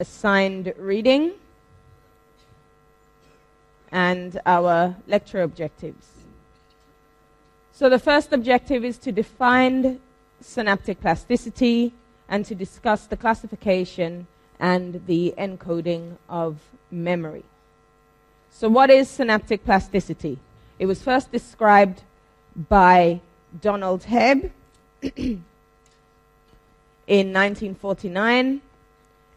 assigned 0.00 0.74
reading 0.76 1.30
and 3.92 4.40
our 4.44 4.96
lecture 5.06 5.40
objectives. 5.42 6.08
So, 7.70 7.88
the 7.88 8.00
first 8.00 8.32
objective 8.32 8.84
is 8.84 8.98
to 8.98 9.12
define 9.12 10.00
synaptic 10.40 11.00
plasticity 11.00 11.92
and 12.28 12.44
to 12.44 12.56
discuss 12.56 13.06
the 13.06 13.16
classification 13.16 14.26
and 14.58 15.00
the 15.06 15.32
encoding 15.38 16.16
of 16.28 16.58
memory. 16.90 17.44
So, 18.50 18.68
what 18.68 18.90
is 18.90 19.08
synaptic 19.08 19.64
plasticity? 19.64 20.40
It 20.80 20.86
was 20.86 21.04
first 21.04 21.30
described 21.30 22.02
by 22.68 23.20
Donald 23.60 24.02
Hebb 24.02 24.50
in 25.02 25.42
1949, 27.06 28.60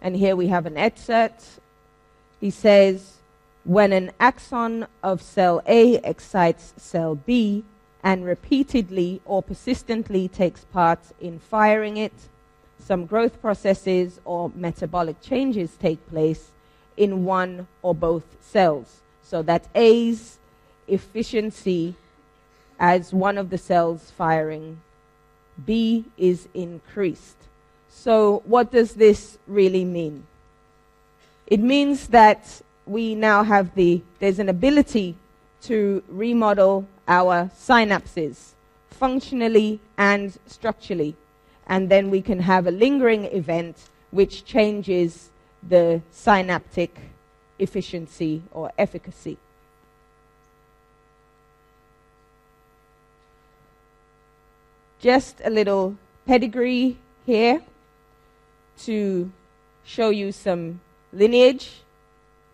and 0.01 0.15
here 0.15 0.35
we 0.35 0.47
have 0.47 0.65
an 0.65 0.77
excerpt. 0.77 1.59
He 2.39 2.49
says, 2.49 3.17
when 3.63 3.91
an 3.91 4.11
axon 4.19 4.87
of 5.03 5.21
cell 5.21 5.61
A 5.67 5.95
excites 5.95 6.73
cell 6.77 7.15
B 7.15 7.65
and 8.03 8.23
repeatedly 8.23 9.21
or 9.25 9.43
persistently 9.43 10.27
takes 10.27 10.63
part 10.65 10.99
in 11.19 11.39
firing 11.39 11.97
it, 11.97 12.13
some 12.79 13.05
growth 13.05 13.41
processes 13.41 14.21
or 14.23 14.51
metabolic 14.55 15.21
changes 15.21 15.75
take 15.75 16.07
place 16.09 16.51
in 16.95 17.25
one 17.25 17.67
or 17.81 17.93
both 17.93 18.23
cells. 18.39 19.01
So 19.21 19.41
that 19.43 19.67
A's 19.75 20.37
efficiency 20.87 21.95
as 22.79 23.13
one 23.13 23.37
of 23.37 23.49
the 23.49 23.57
cells 23.57 24.11
firing 24.11 24.79
B 25.65 26.05
is 26.17 26.47
increased. 26.53 27.35
So, 27.99 28.43
what 28.45 28.71
does 28.71 28.93
this 28.93 29.39
really 29.47 29.83
mean? 29.83 30.23
It 31.47 31.59
means 31.59 32.09
that 32.09 32.61
we 32.85 33.15
now 33.15 33.43
have 33.43 33.73
the, 33.73 34.03
there's 34.19 34.37
an 34.37 34.49
ability 34.49 35.15
to 35.63 36.03
remodel 36.07 36.87
our 37.07 37.49
synapses 37.57 38.51
functionally 38.91 39.79
and 39.97 40.37
structurally. 40.45 41.15
And 41.65 41.89
then 41.89 42.11
we 42.11 42.21
can 42.21 42.39
have 42.39 42.67
a 42.67 42.71
lingering 42.71 43.25
event 43.25 43.89
which 44.11 44.45
changes 44.45 45.31
the 45.67 45.99
synaptic 46.11 46.95
efficiency 47.57 48.43
or 48.51 48.71
efficacy. 48.77 49.39
Just 54.99 55.41
a 55.43 55.49
little 55.49 55.97
pedigree 56.27 56.99
here 57.25 57.63
to 58.79 59.31
show 59.83 60.09
you 60.09 60.31
some 60.31 60.79
lineage. 61.13 61.81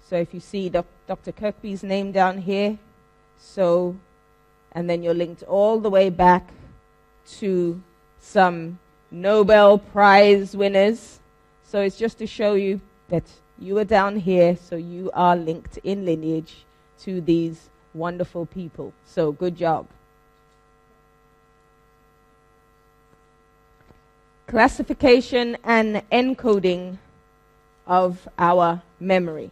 So 0.07 0.15
if 0.17 0.33
you 0.33 0.39
see 0.39 0.69
Dr. 0.69 1.31
Kirkby's 1.31 1.83
name 1.83 2.11
down 2.11 2.37
here, 2.37 2.77
so, 3.39 3.95
and 4.71 4.89
then 4.89 5.03
you're 5.03 5.13
linked 5.13 5.43
all 5.43 5.79
the 5.79 5.89
way 5.89 6.09
back 6.09 6.49
to 7.39 7.81
some 8.19 8.79
Nobel 9.11 9.77
Prize 9.77 10.55
winners. 10.55 11.19
So 11.63 11.81
it's 11.81 11.97
just 11.97 12.17
to 12.19 12.27
show 12.27 12.53
you 12.53 12.81
that 13.09 13.23
you 13.59 13.77
are 13.77 13.85
down 13.85 14.17
here, 14.17 14.55
so 14.55 14.75
you 14.75 15.09
are 15.13 15.35
linked 15.35 15.77
in 15.83 16.05
lineage 16.05 16.65
to 16.99 17.21
these 17.21 17.69
wonderful 17.93 18.45
people. 18.45 18.93
So 19.05 19.31
good 19.31 19.55
job. 19.55 19.87
Classification 24.53 25.57
and 25.63 26.03
encoding 26.11 26.99
of 27.87 28.27
our 28.37 28.83
memory. 28.99 29.49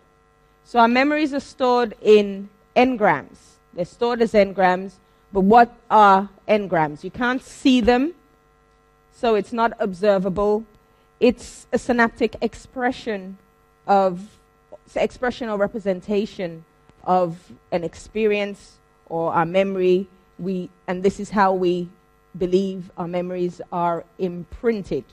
So 0.63 0.77
our 0.77 0.87
memories 0.87 1.33
are 1.33 1.39
stored 1.39 1.95
in 2.03 2.51
engrams. 2.75 3.57
They're 3.73 3.83
stored 3.83 4.21
as 4.21 4.33
engrams, 4.33 4.99
but 5.33 5.41
what 5.41 5.75
are 5.89 6.29
engrams? 6.47 7.03
You 7.03 7.09
can't 7.09 7.41
see 7.41 7.81
them, 7.81 8.13
so 9.11 9.33
it's 9.33 9.51
not 9.51 9.73
observable. 9.79 10.65
It's 11.19 11.65
a 11.73 11.79
synaptic 11.79 12.35
expression 12.39 13.39
of 13.87 14.37
expression 14.93 15.49
or 15.49 15.57
representation 15.57 16.63
of 17.05 17.39
an 17.71 17.83
experience 17.83 18.77
or 19.07 19.33
our 19.33 19.47
memory. 19.47 20.07
We, 20.37 20.69
and 20.87 21.01
this 21.01 21.19
is 21.19 21.31
how 21.31 21.53
we 21.53 21.89
believe 22.37 22.91
our 22.97 23.07
memories 23.07 23.61
are 23.71 24.05
imprinted. 24.17 25.03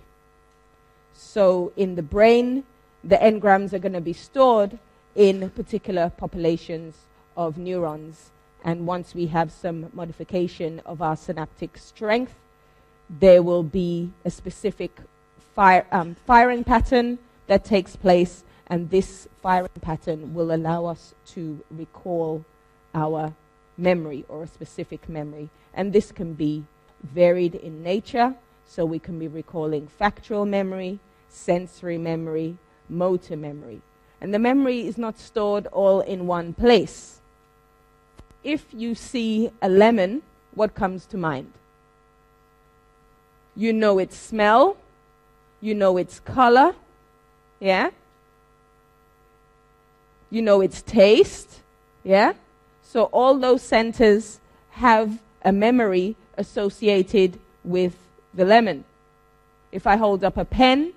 So 1.12 1.72
in 1.76 1.94
the 1.96 2.02
brain, 2.02 2.64
the 3.02 3.16
engrams 3.16 3.72
are 3.72 3.78
going 3.78 3.92
to 3.92 4.00
be 4.00 4.12
stored 4.12 4.78
in 5.14 5.50
particular 5.50 6.10
populations 6.16 6.94
of 7.36 7.58
neurons. 7.58 8.30
And 8.64 8.86
once 8.86 9.14
we 9.14 9.26
have 9.26 9.50
some 9.52 9.90
modification 9.92 10.80
of 10.84 11.00
our 11.00 11.16
synaptic 11.16 11.78
strength, 11.78 12.34
there 13.08 13.42
will 13.42 13.62
be 13.62 14.12
a 14.24 14.30
specific 14.30 15.00
fire, 15.54 15.86
um, 15.90 16.16
firing 16.26 16.64
pattern 16.64 17.18
that 17.46 17.64
takes 17.64 17.96
place, 17.96 18.44
and 18.66 18.90
this 18.90 19.26
firing 19.42 19.70
pattern 19.80 20.34
will 20.34 20.52
allow 20.52 20.84
us 20.84 21.14
to 21.26 21.64
recall 21.70 22.44
our 22.94 23.32
memory 23.76 24.24
or 24.28 24.42
a 24.42 24.46
specific 24.46 25.08
memory. 25.08 25.48
And 25.72 25.92
this 25.92 26.12
can 26.12 26.34
be 26.34 26.64
varied 27.02 27.54
in 27.54 27.82
nature, 27.82 28.34
so 28.66 28.84
we 28.84 28.98
can 28.98 29.18
be 29.18 29.28
recalling 29.28 29.86
factual 29.86 30.44
memory, 30.44 30.98
sensory 31.28 31.98
memory, 31.98 32.56
motor 32.88 33.36
memory. 33.36 33.80
And 34.20 34.34
the 34.34 34.38
memory 34.38 34.86
is 34.86 34.98
not 34.98 35.18
stored 35.18 35.66
all 35.68 36.00
in 36.00 36.26
one 36.26 36.52
place. 36.52 37.20
If 38.42 38.66
you 38.72 38.94
see 38.94 39.50
a 39.62 39.68
lemon, 39.68 40.22
what 40.54 40.74
comes 40.74 41.06
to 41.06 41.16
mind? 41.16 41.52
You 43.54 43.72
know 43.72 43.98
its 43.98 44.16
smell, 44.16 44.76
you 45.60 45.74
know 45.74 45.96
its 45.96 46.20
color, 46.20 46.74
yeah? 47.60 47.90
You 50.30 50.42
know 50.42 50.60
its 50.60 50.82
taste, 50.82 51.60
yeah? 52.04 52.34
So 52.82 53.04
all 53.04 53.38
those 53.38 53.62
centers 53.62 54.40
have 54.70 55.20
a 55.42 55.52
memory 55.52 56.16
associated 56.38 57.38
with 57.64 57.96
the 58.32 58.44
lemon. 58.44 58.84
If 59.70 59.86
I 59.86 59.96
hold 59.96 60.24
up 60.24 60.38
a 60.38 60.44
pen 60.46 60.94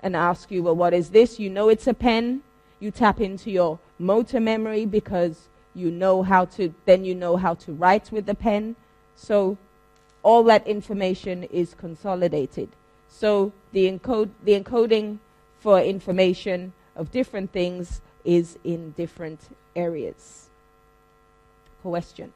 and 0.00 0.16
ask 0.16 0.50
you, 0.50 0.64
well, 0.64 0.74
what 0.74 0.92
is 0.92 1.10
this? 1.10 1.38
You 1.38 1.50
know 1.50 1.68
it's 1.68 1.86
a 1.86 1.94
pen. 1.94 2.42
You 2.80 2.90
tap 2.90 3.20
into 3.20 3.50
your 3.50 3.78
motor 3.98 4.40
memory 4.40 4.86
because 4.86 5.48
you 5.74 5.90
know 5.90 6.22
how 6.22 6.46
to, 6.46 6.74
then 6.84 7.04
you 7.04 7.14
know 7.14 7.36
how 7.36 7.54
to 7.54 7.72
write 7.72 8.10
with 8.10 8.26
the 8.26 8.34
pen. 8.34 8.74
So 9.14 9.56
all 10.24 10.42
that 10.44 10.66
information 10.66 11.44
is 11.44 11.74
consolidated. 11.74 12.68
So 13.08 13.52
the, 13.72 13.90
encode, 13.90 14.30
the 14.42 14.58
encoding 14.58 15.18
for 15.60 15.80
information 15.80 16.72
of 16.96 17.12
different 17.12 17.52
things 17.52 18.00
is 18.24 18.58
in 18.64 18.92
different 18.92 19.40
areas. 19.76 20.48
Question. 21.82 22.32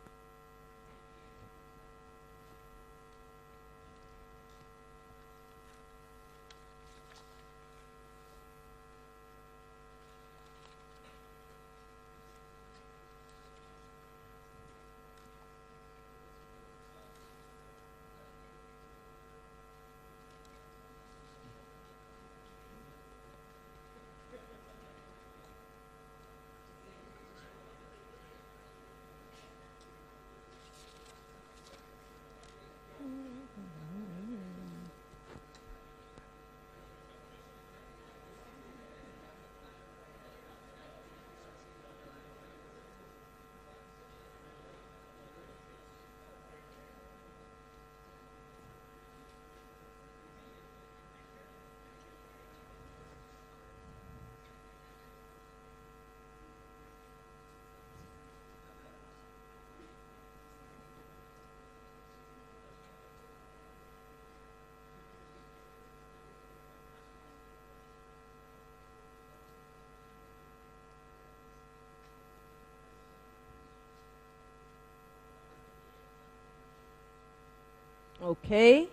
Okay. 78.26 78.88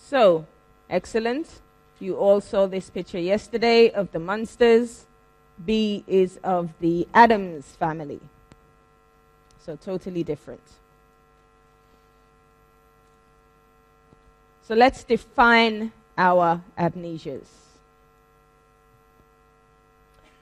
So, 0.00 0.46
excellent. 0.88 1.48
You 1.98 2.16
all 2.16 2.40
saw 2.40 2.66
this 2.66 2.88
picture 2.88 3.18
yesterday 3.18 3.90
of 3.90 4.12
the 4.12 4.20
Munsters. 4.20 5.06
B 5.64 6.04
is 6.06 6.38
of 6.44 6.70
the 6.78 7.08
Addams 7.12 7.66
family. 7.74 8.20
So, 9.58 9.74
totally 9.74 10.22
different. 10.22 10.62
So, 14.62 14.76
let's 14.76 15.02
define 15.02 15.90
our 16.16 16.62
amnesias. 16.78 17.48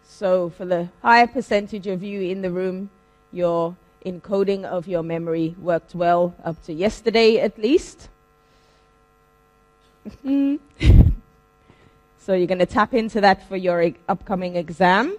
So, 0.06 0.50
for 0.50 0.66
the 0.66 0.90
higher 1.00 1.26
percentage 1.26 1.86
of 1.86 2.02
you 2.02 2.20
in 2.20 2.42
the 2.42 2.50
room, 2.50 2.90
your 3.32 3.74
encoding 4.04 4.64
of 4.64 4.87
your 4.87 5.02
memory 5.02 5.54
worked 5.58 5.94
well 5.94 6.34
up 6.44 6.62
to 6.64 6.72
yesterday 6.72 7.38
at 7.38 7.58
least. 7.58 8.08
Mm-hmm. 10.08 10.56
so, 12.19 12.34
you're 12.34 12.46
going 12.46 12.58
to 12.58 12.66
tap 12.66 12.93
into 12.94 13.20
that 13.20 13.49
for 13.49 13.56
your 13.56 13.82
e- 13.82 13.94
upcoming 14.08 14.56
exam. 14.56 15.16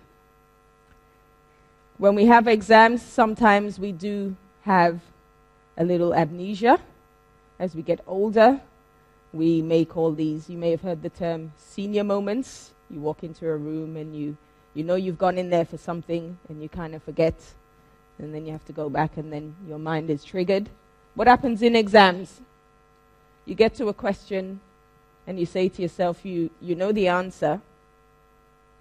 When 1.97 2.15
we 2.15 2.25
have 2.25 2.47
exams, 2.47 3.01
sometimes 3.01 3.79
we 3.79 3.91
do 3.91 4.35
have 4.63 4.99
a 5.77 5.83
little 5.83 6.13
amnesia 6.13 6.79
as 7.59 7.75
we 7.75 7.81
get 7.81 8.01
older. 8.07 8.59
We 9.31 9.61
may 9.61 9.85
call 9.85 10.11
these, 10.11 10.49
you 10.49 10.57
may 10.57 10.71
have 10.71 10.81
heard 10.81 11.01
the 11.01 11.09
term 11.09 11.53
senior 11.57 12.03
moments. 12.03 12.71
You 12.89 12.99
walk 12.99 13.23
into 13.23 13.47
a 13.49 13.55
room 13.55 13.95
and 13.95 14.15
you, 14.15 14.37
you 14.73 14.83
know 14.83 14.95
you've 14.95 15.17
gone 15.17 15.37
in 15.37 15.49
there 15.49 15.65
for 15.65 15.77
something 15.77 16.37
and 16.49 16.61
you 16.61 16.69
kind 16.69 16.93
of 16.93 17.01
forget, 17.03 17.33
and 18.19 18.33
then 18.33 18.45
you 18.45 18.51
have 18.51 18.65
to 18.65 18.73
go 18.73 18.89
back 18.89 19.17
and 19.17 19.31
then 19.31 19.55
your 19.67 19.79
mind 19.79 20.09
is 20.09 20.23
triggered. 20.23 20.69
What 21.15 21.27
happens 21.27 21.61
in 21.61 21.75
exams? 21.75 22.41
You 23.45 23.55
get 23.55 23.75
to 23.75 23.87
a 23.87 23.93
question 23.93 24.59
and 25.27 25.39
you 25.39 25.45
say 25.45 25.69
to 25.69 25.81
yourself, 25.81 26.25
you, 26.25 26.49
you 26.61 26.75
know 26.75 26.91
the 26.91 27.07
answer. 27.07 27.61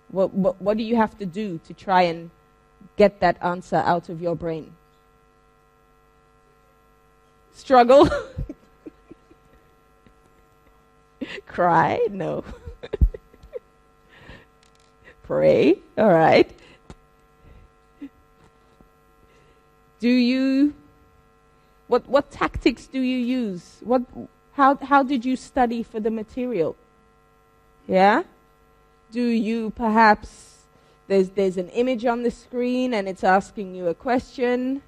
What, 0.08 0.32
what, 0.34 0.61
what 0.61 0.76
do 0.76 0.82
you 0.82 0.96
have 0.96 1.17
to 1.19 1.26
do 1.26 1.61
to 1.67 1.75
try 1.75 2.02
and 2.02 2.31
get 2.96 3.20
that 3.20 3.43
answer 3.43 3.76
out 3.76 4.08
of 4.08 4.20
your 4.20 4.37
brain? 4.37 4.73
Struggle? 7.55 8.08
Cry? 11.46 12.06
No. 12.11 12.44
Pray? 15.23 15.79
All 15.96 16.11
right. 16.11 16.50
Do 20.02 20.08
you 20.08 20.75
what 21.87 22.08
what 22.08 22.28
tactics 22.28 22.88
do 22.88 23.00
you 23.00 23.19
use? 23.19 23.78
What 23.84 24.02
how 24.54 24.75
how 24.75 25.04
did 25.04 25.25
you 25.25 25.37
study 25.37 25.84
for 25.84 26.00
the 26.00 26.10
material? 26.10 26.75
Yeah? 27.87 28.25
Do 29.12 29.22
you 29.22 29.70
perhaps 29.70 30.64
there's 31.06 31.28
there's 31.31 31.56
an 31.56 31.69
image 31.69 32.04
on 32.04 32.25
the 32.25 32.32
screen 32.32 32.94
and 32.94 33.08
it's 33.08 33.22
asking 33.22 33.76
you 33.76 33.87
a 33.87 33.94
question? 33.94 34.82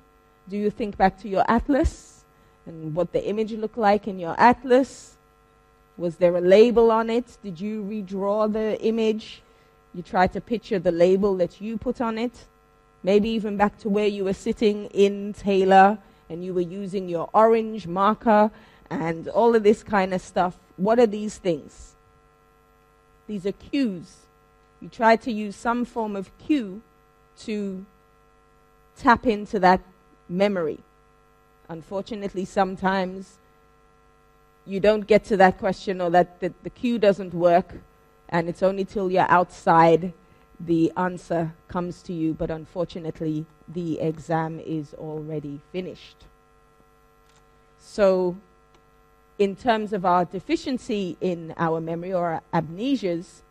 Do 0.49 0.57
you 0.57 0.69
think 0.69 0.97
back 0.97 1.17
to 1.21 1.29
your 1.29 1.45
atlas 1.47 2.25
and 2.67 2.93
what 2.93 3.13
the 3.13 3.25
image 3.25 3.53
looked 3.53 3.79
like 3.79 4.09
in 4.09 4.19
your 4.19 4.35
atlas? 4.37 5.15
Was 5.97 6.17
there 6.17 6.35
a 6.35 6.41
label 6.41 6.91
on 6.91 7.09
it? 7.09 7.39
Did 7.41 7.61
you 7.61 7.85
redraw 7.85 8.53
the 8.53 8.83
image? 8.83 9.43
You 9.95 10.03
try 10.03 10.27
to 10.27 10.41
picture 10.41 10.81
the 10.81 10.91
label 10.91 11.37
that 11.37 11.61
you 11.61 11.79
put 11.79 12.01
on 12.01 12.19
it? 12.19 12.49
Maybe 13.05 13.29
even 13.29 13.59
back 13.59 13.79
to 13.81 13.89
where 13.91 14.07
you 14.07 14.25
were 14.25 14.33
sitting 14.33 14.87
in 14.87 15.35
Taylor 15.35 15.99
and 16.31 16.43
you 16.43 16.55
were 16.55 16.63
using 16.63 17.09
your 17.09 17.29
orange 17.35 17.87
marker 17.87 18.51
and 18.91 19.29
all 19.29 19.55
of 19.55 19.63
this 19.63 19.83
kind 19.83 20.15
of 20.15 20.23
stuff. 20.23 20.59
What 20.77 20.99
are 20.99 21.07
these 21.07 21.37
things? 21.37 21.95
These 23.27 23.45
are 23.45 23.53
cues. 23.53 24.17
You 24.81 24.89
try 24.89 25.17
to 25.17 25.31
use 25.31 25.55
some 25.55 25.85
form 25.85 26.17
of 26.17 26.37
cue 26.39 26.81
to 27.41 27.85
tap 28.97 29.27
into 29.27 29.59
that 29.61 29.83
memory. 30.29 30.79
Unfortunately, 31.69 32.47
sometimes 32.47 33.37
you 34.67 34.81
don't 34.81 35.07
get 35.07 35.25
to 35.25 35.37
that 35.37 35.59
question 35.59 36.01
or 36.01 36.09
that 36.11 36.41
the, 36.41 36.55
the 36.63 36.71
cue 36.71 36.99
doesn't 36.99 37.35
work, 37.35 37.75
and 38.31 38.49
it's 38.49 38.63
only 38.63 38.85
till 38.85 39.11
you're 39.11 39.31
outside 39.31 40.13
the 40.61 40.93
answer 40.97 41.55
comes 41.69 42.03
to 42.03 42.13
you, 42.13 42.35
but 42.35 42.51
unfortunately, 42.51 43.47
the 43.69 44.01
exam 44.01 44.61
is 44.61 44.95
already 44.95 45.61
finished. 45.73 46.25
So, 47.79 48.37
in 49.39 49.57
terms 49.57 49.93
of 49.93 50.05
our 50.05 50.25
deficiency 50.25 51.17
in 51.21 51.55
our 51.57 51.81
memory 51.81 52.13
or 52.13 52.35
our 52.35 52.43
amnesias, 52.63 53.43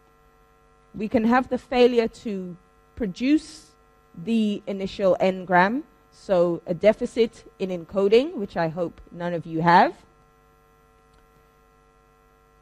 we 0.95 1.07
can 1.07 1.25
have 1.25 1.49
the 1.49 1.57
failure 1.57 2.07
to 2.07 2.55
produce 2.95 3.71
the 4.15 4.61
initial 4.67 5.17
engram, 5.19 5.83
so 6.11 6.61
a 6.67 6.73
deficit 6.73 7.51
in 7.59 7.69
encoding, 7.69 8.35
which 8.35 8.55
I 8.55 8.67
hope 8.67 9.01
none 9.11 9.33
of 9.33 9.45
you 9.45 9.61
have. 9.61 9.93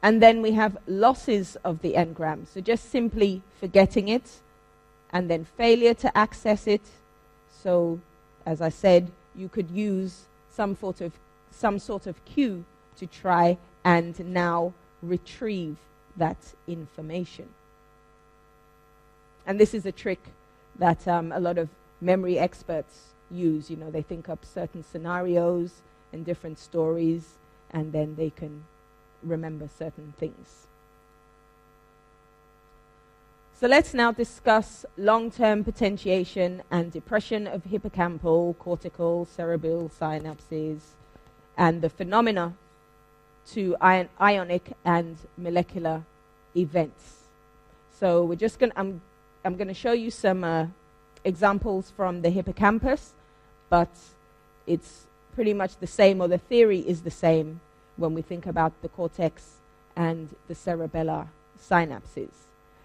And 0.02 0.20
then 0.20 0.42
we 0.42 0.52
have 0.52 0.76
losses 0.86 1.56
of 1.64 1.80
the 1.80 1.94
engram, 1.94 2.46
so 2.46 2.60
just 2.60 2.90
simply 2.90 3.40
forgetting 3.60 4.08
it, 4.08 4.40
and 5.12 5.30
then 5.30 5.44
failure 5.44 5.94
to 5.94 6.16
access 6.18 6.66
it. 6.66 6.82
So, 7.62 8.00
as 8.44 8.60
I 8.60 8.70
said, 8.70 9.12
you 9.36 9.48
could 9.48 9.70
use 9.70 10.24
some 10.50 10.76
sort 10.76 11.00
of, 11.00 11.12
some 11.52 11.78
sort 11.78 12.08
of 12.08 12.24
cue 12.24 12.64
to 12.96 13.06
try 13.06 13.58
and 13.84 14.18
now 14.32 14.72
retrieve 15.02 15.76
that 16.16 16.38
information. 16.66 17.48
And 19.46 19.58
this 19.60 19.74
is 19.74 19.86
a 19.86 19.92
trick 19.92 20.20
that 20.78 21.06
um, 21.06 21.30
a 21.32 21.40
lot 21.40 21.58
of 21.58 21.68
memory 22.00 22.38
experts 22.38 23.14
use. 23.30 23.70
You 23.70 23.76
know, 23.76 23.90
they 23.90 24.02
think 24.02 24.28
up 24.28 24.44
certain 24.44 24.84
scenarios 24.84 25.82
and 26.12 26.24
different 26.24 26.58
stories, 26.58 27.38
and 27.70 27.92
then 27.92 28.16
they 28.16 28.30
can 28.30 28.64
remember 29.22 29.68
certain 29.78 30.14
things. 30.18 30.66
So 33.62 33.68
let's 33.68 33.94
now 33.94 34.10
discuss 34.10 34.84
long 34.96 35.30
term 35.30 35.62
potentiation 35.62 36.62
and 36.70 36.90
depression 36.90 37.46
of 37.46 37.62
hippocampal, 37.62 38.58
cortical, 38.58 39.24
cerebral 39.24 39.88
synapses 40.00 40.80
and 41.56 41.80
the 41.80 41.88
phenomena 41.88 42.54
to 43.52 43.76
ion- 43.80 44.08
ionic 44.20 44.72
and 44.84 45.16
molecular 45.36 46.02
events. 46.56 47.28
So 48.00 48.24
we're 48.24 48.34
just 48.34 48.58
going 48.58 48.72
I'm, 48.74 49.00
I'm 49.44 49.56
going 49.56 49.68
to 49.68 49.74
show 49.74 49.92
you 49.92 50.10
some 50.10 50.42
uh, 50.42 50.66
examples 51.24 51.92
from 51.96 52.22
the 52.22 52.30
hippocampus, 52.30 53.12
but 53.70 53.90
it's 54.66 55.06
pretty 55.34 55.54
much 55.54 55.78
the 55.78 55.86
same, 55.86 56.20
or 56.20 56.28
the 56.28 56.38
theory 56.38 56.80
is 56.80 57.02
the 57.02 57.10
same 57.10 57.60
when 57.96 58.14
we 58.14 58.22
think 58.22 58.46
about 58.46 58.72
the 58.82 58.88
cortex 58.88 59.60
and 59.96 60.34
the 60.48 60.54
cerebellar 60.54 61.28
synapses. 61.58 62.30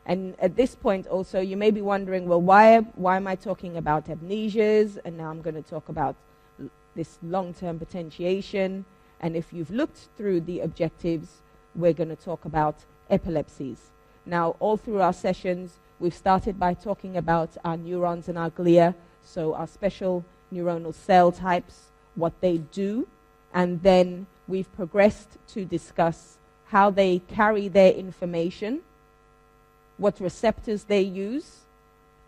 And 0.05 0.35
at 0.39 0.55
this 0.55 0.73
point, 0.73 1.07
also, 1.07 1.41
you 1.41 1.57
may 1.57 1.69
be 1.71 1.81
wondering, 1.81 2.27
well, 2.27 2.41
why, 2.41 2.79
why 2.95 3.17
am 3.17 3.27
I 3.27 3.35
talking 3.35 3.75
about 3.75 4.05
amnesias? 4.05 4.97
And 5.03 5.17
now 5.17 5.29
I'm 5.29 5.41
going 5.41 5.55
to 5.55 5.69
talk 5.69 5.89
about 5.89 6.15
l- 6.59 6.69
this 6.95 7.19
long 7.21 7.53
term 7.53 7.77
potentiation. 7.77 8.85
And 9.19 9.35
if 9.35 9.51
you've 9.51 9.71
looked 9.71 10.07
through 10.15 10.41
the 10.41 10.61
objectives, 10.61 11.41
we're 11.75 11.93
going 11.93 12.09
to 12.09 12.15
talk 12.15 12.45
about 12.45 12.85
epilepsies. 13.09 13.91
Now, 14.25 14.55
all 14.59 14.77
through 14.77 15.01
our 15.01 15.13
sessions, 15.13 15.79
we've 15.99 16.13
started 16.13 16.57
by 16.57 16.73
talking 16.73 17.17
about 17.17 17.57
our 17.65 17.75
neurons 17.75 18.29
and 18.29 18.37
our 18.37 18.49
glia, 18.49 18.95
so 19.23 19.53
our 19.55 19.67
special 19.67 20.23
neuronal 20.53 20.93
cell 20.93 21.31
types, 21.31 21.91
what 22.15 22.39
they 22.39 22.57
do, 22.57 23.07
and 23.53 23.81
then 23.83 24.27
we've 24.47 24.73
progressed 24.75 25.37
to 25.49 25.65
discuss 25.65 26.37
how 26.67 26.89
they 26.89 27.19
carry 27.27 27.67
their 27.67 27.91
information, 27.93 28.81
what 29.97 30.19
receptors 30.19 30.83
they 30.85 31.01
use, 31.01 31.61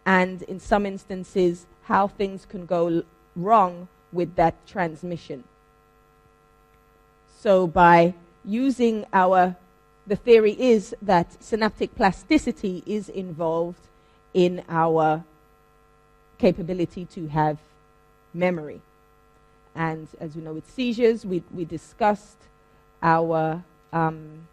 and 0.06 0.42
in 0.44 0.60
some 0.60 0.86
instances, 0.86 1.66
how 1.84 2.08
things 2.08 2.46
can 2.46 2.66
go 2.66 3.04
wrong 3.36 3.88
with 4.12 4.36
that 4.36 4.56
transmission. 4.66 5.44
So, 7.40 7.68
by 7.68 8.14
using 8.44 9.06
our, 9.14 9.56
the 10.08 10.16
theory 10.16 10.60
is 10.60 10.96
that 11.02 11.42
synaptic 11.44 11.96
plasticity 11.96 12.84
is 12.86 13.10
involved 13.10 13.88
in 14.34 14.64
our 14.68 15.24
capability 16.38 17.06
to 17.06 17.28
have 17.28 17.58
memory. 18.34 18.82
And 19.80 20.10
as 20.20 20.36
you 20.36 20.42
know, 20.42 20.52
with 20.52 20.70
seizures, 20.70 21.26
we, 21.26 21.42
we 21.54 21.64
discussed 21.64 22.38
our, 23.02 23.64
um, 23.94 24.46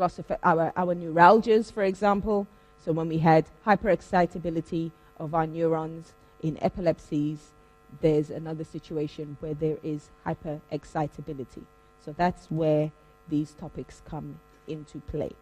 our, 0.00 0.72
our 0.74 0.94
neuralgias, 0.94 1.70
for 1.70 1.82
example. 1.82 2.46
So 2.82 2.92
when 2.92 3.06
we 3.06 3.18
had 3.18 3.44
hyperexcitability 3.66 4.92
of 5.20 5.34
our 5.34 5.46
neurons 5.46 6.14
in 6.42 6.56
epilepsies, 6.62 7.50
there's 8.00 8.30
another 8.30 8.64
situation 8.64 9.36
where 9.40 9.52
there 9.52 9.76
is 9.82 10.08
hyperexcitability. 10.26 11.64
So 12.02 12.14
that's 12.16 12.50
where 12.50 12.90
these 13.28 13.52
topics 13.52 14.00
come 14.08 14.40
into 14.66 15.00
play. 15.00 15.32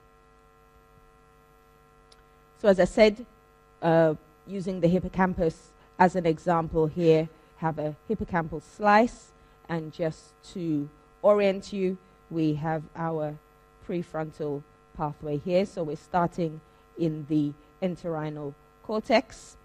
So, 2.60 2.68
as 2.68 2.80
I 2.80 2.84
said, 2.84 3.26
uh, 3.80 4.14
using 4.46 4.80
the 4.80 4.88
hippocampus 4.88 5.68
as 5.98 6.16
an 6.16 6.26
example 6.26 6.86
here, 6.86 7.28
have 7.56 7.78
a 7.78 7.96
hippocampal 8.08 8.62
slice, 8.62 9.32
and 9.68 9.92
just 9.92 10.32
to 10.52 10.88
orient 11.22 11.72
you, 11.72 11.96
we 12.30 12.54
have 12.54 12.82
our 12.96 13.36
perforant 13.86 14.62
pathway 14.96 15.38
here. 15.38 15.66
So, 15.66 15.82
we're 15.82 15.96
starting 15.96 16.60
in 16.98 17.26
the 17.28 17.52
entorhinal 17.82 18.54
cortex. 18.82 19.56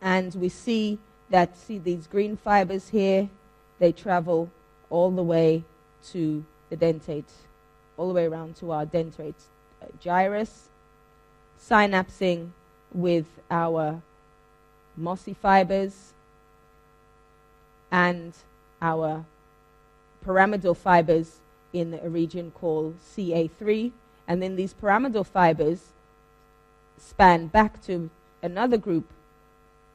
And 0.00 0.34
we 0.34 0.48
see 0.48 0.98
that, 1.30 1.56
see 1.56 1.78
these 1.78 2.06
green 2.06 2.36
fibers 2.36 2.88
here, 2.88 3.28
they 3.78 3.92
travel 3.92 4.50
all 4.90 5.10
the 5.10 5.22
way 5.22 5.64
to 6.10 6.44
the 6.70 6.76
dentate, 6.76 7.32
all 7.96 8.08
the 8.08 8.14
way 8.14 8.26
around 8.26 8.56
to 8.56 8.70
our 8.70 8.86
dentate 8.86 9.34
gyrus, 10.00 10.68
synapsing 11.60 12.50
with 12.92 13.26
our 13.50 14.02
mossy 14.96 15.34
fibers 15.34 16.12
and 17.90 18.32
our 18.80 19.24
pyramidal 20.24 20.74
fibers 20.74 21.40
in 21.72 21.98
a 22.02 22.08
region 22.08 22.50
called 22.50 22.96
CA3. 23.00 23.92
And 24.26 24.42
then 24.42 24.56
these 24.56 24.72
pyramidal 24.72 25.24
fibers 25.24 25.80
span 26.98 27.48
back 27.48 27.82
to 27.84 28.10
another 28.42 28.76
group 28.76 29.10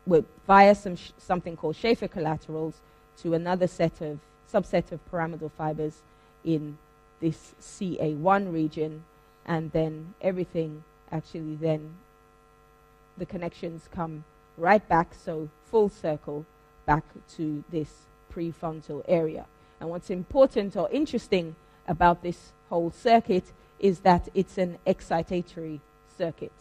with, 0.05 0.25
via 0.45 0.75
some 0.75 0.95
sh- 0.95 1.11
something 1.17 1.55
called 1.55 1.75
Schaffer 1.75 2.07
collaterals 2.07 2.75
to 3.21 3.33
another 3.33 3.67
set 3.67 4.01
of 4.01 4.19
subset 4.51 4.91
of 4.91 5.11
pyramidal 5.11 5.49
fibers 5.49 6.01
in 6.43 6.77
this 7.19 7.53
CA1 7.61 8.51
region, 8.53 9.03
and 9.45 9.71
then 9.71 10.13
everything 10.21 10.83
actually 11.11 11.55
then 11.55 11.95
the 13.17 13.25
connections 13.25 13.89
come 13.91 14.23
right 14.59 14.87
back, 14.87 15.13
so 15.13 15.49
full 15.65 15.89
circle 15.89 16.45
back 16.85 17.03
to 17.35 17.63
this 17.71 17.89
prefrontal 18.33 19.03
area. 19.07 19.45
And 19.79 19.89
what's 19.89 20.09
important 20.09 20.75
or 20.75 20.89
interesting 20.91 21.55
about 21.87 22.21
this 22.21 22.51
whole 22.69 22.91
circuit 22.91 23.45
is 23.79 23.99
that 23.99 24.27
it's 24.33 24.57
an 24.57 24.77
excitatory 24.85 25.79
circuit. 26.17 26.51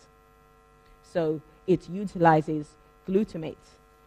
So 1.02 1.40
it 1.66 1.88
utilizes 1.88 2.66
glutamate, 3.06 3.56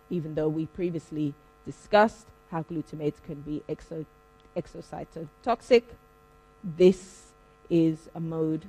even 0.10 0.36
though 0.36 0.48
we 0.48 0.65
previously 0.65 1.33
discussed 1.65 2.27
how 2.51 2.63
glutamate 2.63 3.21
can 3.25 3.41
be 3.41 3.62
exo- 3.67 4.05
exocytotoxic. 4.55 5.83
This 6.63 7.31
is 7.69 8.10
a 8.15 8.19
mode 8.19 8.65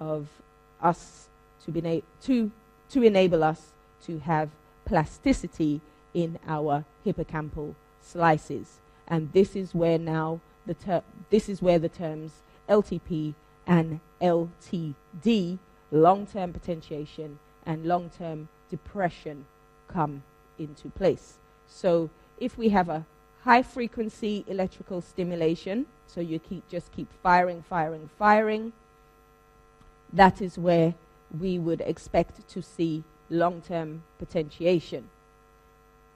of 0.00 0.28
us 0.80 1.28
to, 1.64 1.70
be 1.70 1.80
na- 1.80 2.00
to, 2.22 2.50
to 2.90 3.02
enable 3.02 3.42
us 3.44 3.60
to 4.06 4.18
have 4.20 4.50
plasticity 4.84 5.80
in 6.12 6.38
our 6.46 6.84
hippocampal 7.04 7.74
slices. 8.00 8.80
And 9.06 9.32
this 9.32 9.56
is 9.56 9.74
where 9.74 9.98
now 9.98 10.40
the 10.66 10.74
ter- 10.74 11.02
this 11.30 11.48
is 11.48 11.60
where 11.60 11.78
the 11.78 11.88
terms 11.88 12.32
LTP 12.68 13.34
and 13.66 14.00
LTD, 14.20 15.58
long-term 15.90 16.52
potentiation 16.52 17.38
and 17.66 17.86
long-term 17.86 18.48
depression, 18.70 19.46
come 19.88 20.22
into 20.58 20.88
place. 20.90 21.34
So 21.66 22.10
if 22.38 22.56
we 22.56 22.70
have 22.70 22.88
a 22.88 23.04
high 23.42 23.62
frequency 23.62 24.44
electrical 24.48 25.00
stimulation, 25.00 25.86
so 26.06 26.20
you 26.20 26.38
keep 26.38 26.66
just 26.68 26.92
keep 26.92 27.08
firing, 27.22 27.62
firing, 27.62 28.08
firing, 28.18 28.72
that 30.12 30.40
is 30.40 30.56
where 30.58 30.94
we 31.38 31.58
would 31.58 31.80
expect 31.82 32.46
to 32.48 32.62
see 32.62 33.02
long 33.30 33.60
term 33.60 34.02
potentiation. 34.18 35.08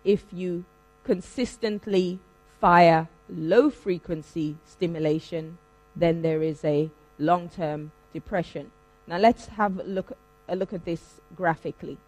If 0.04 0.24
you 0.32 0.64
consistently 1.04 2.18
fire 2.60 3.08
low 3.28 3.70
frequency 3.70 4.56
stimulation, 4.66 5.58
then 5.94 6.22
there 6.22 6.42
is 6.42 6.64
a 6.64 6.90
long 7.18 7.48
term 7.48 7.92
depression. 8.12 8.70
Now 9.06 9.18
let's 9.18 9.46
have 9.46 9.78
a 9.78 9.82
look, 9.82 10.16
a 10.48 10.56
look 10.56 10.72
at 10.72 10.84
this 10.84 11.20
graphically. 11.34 11.98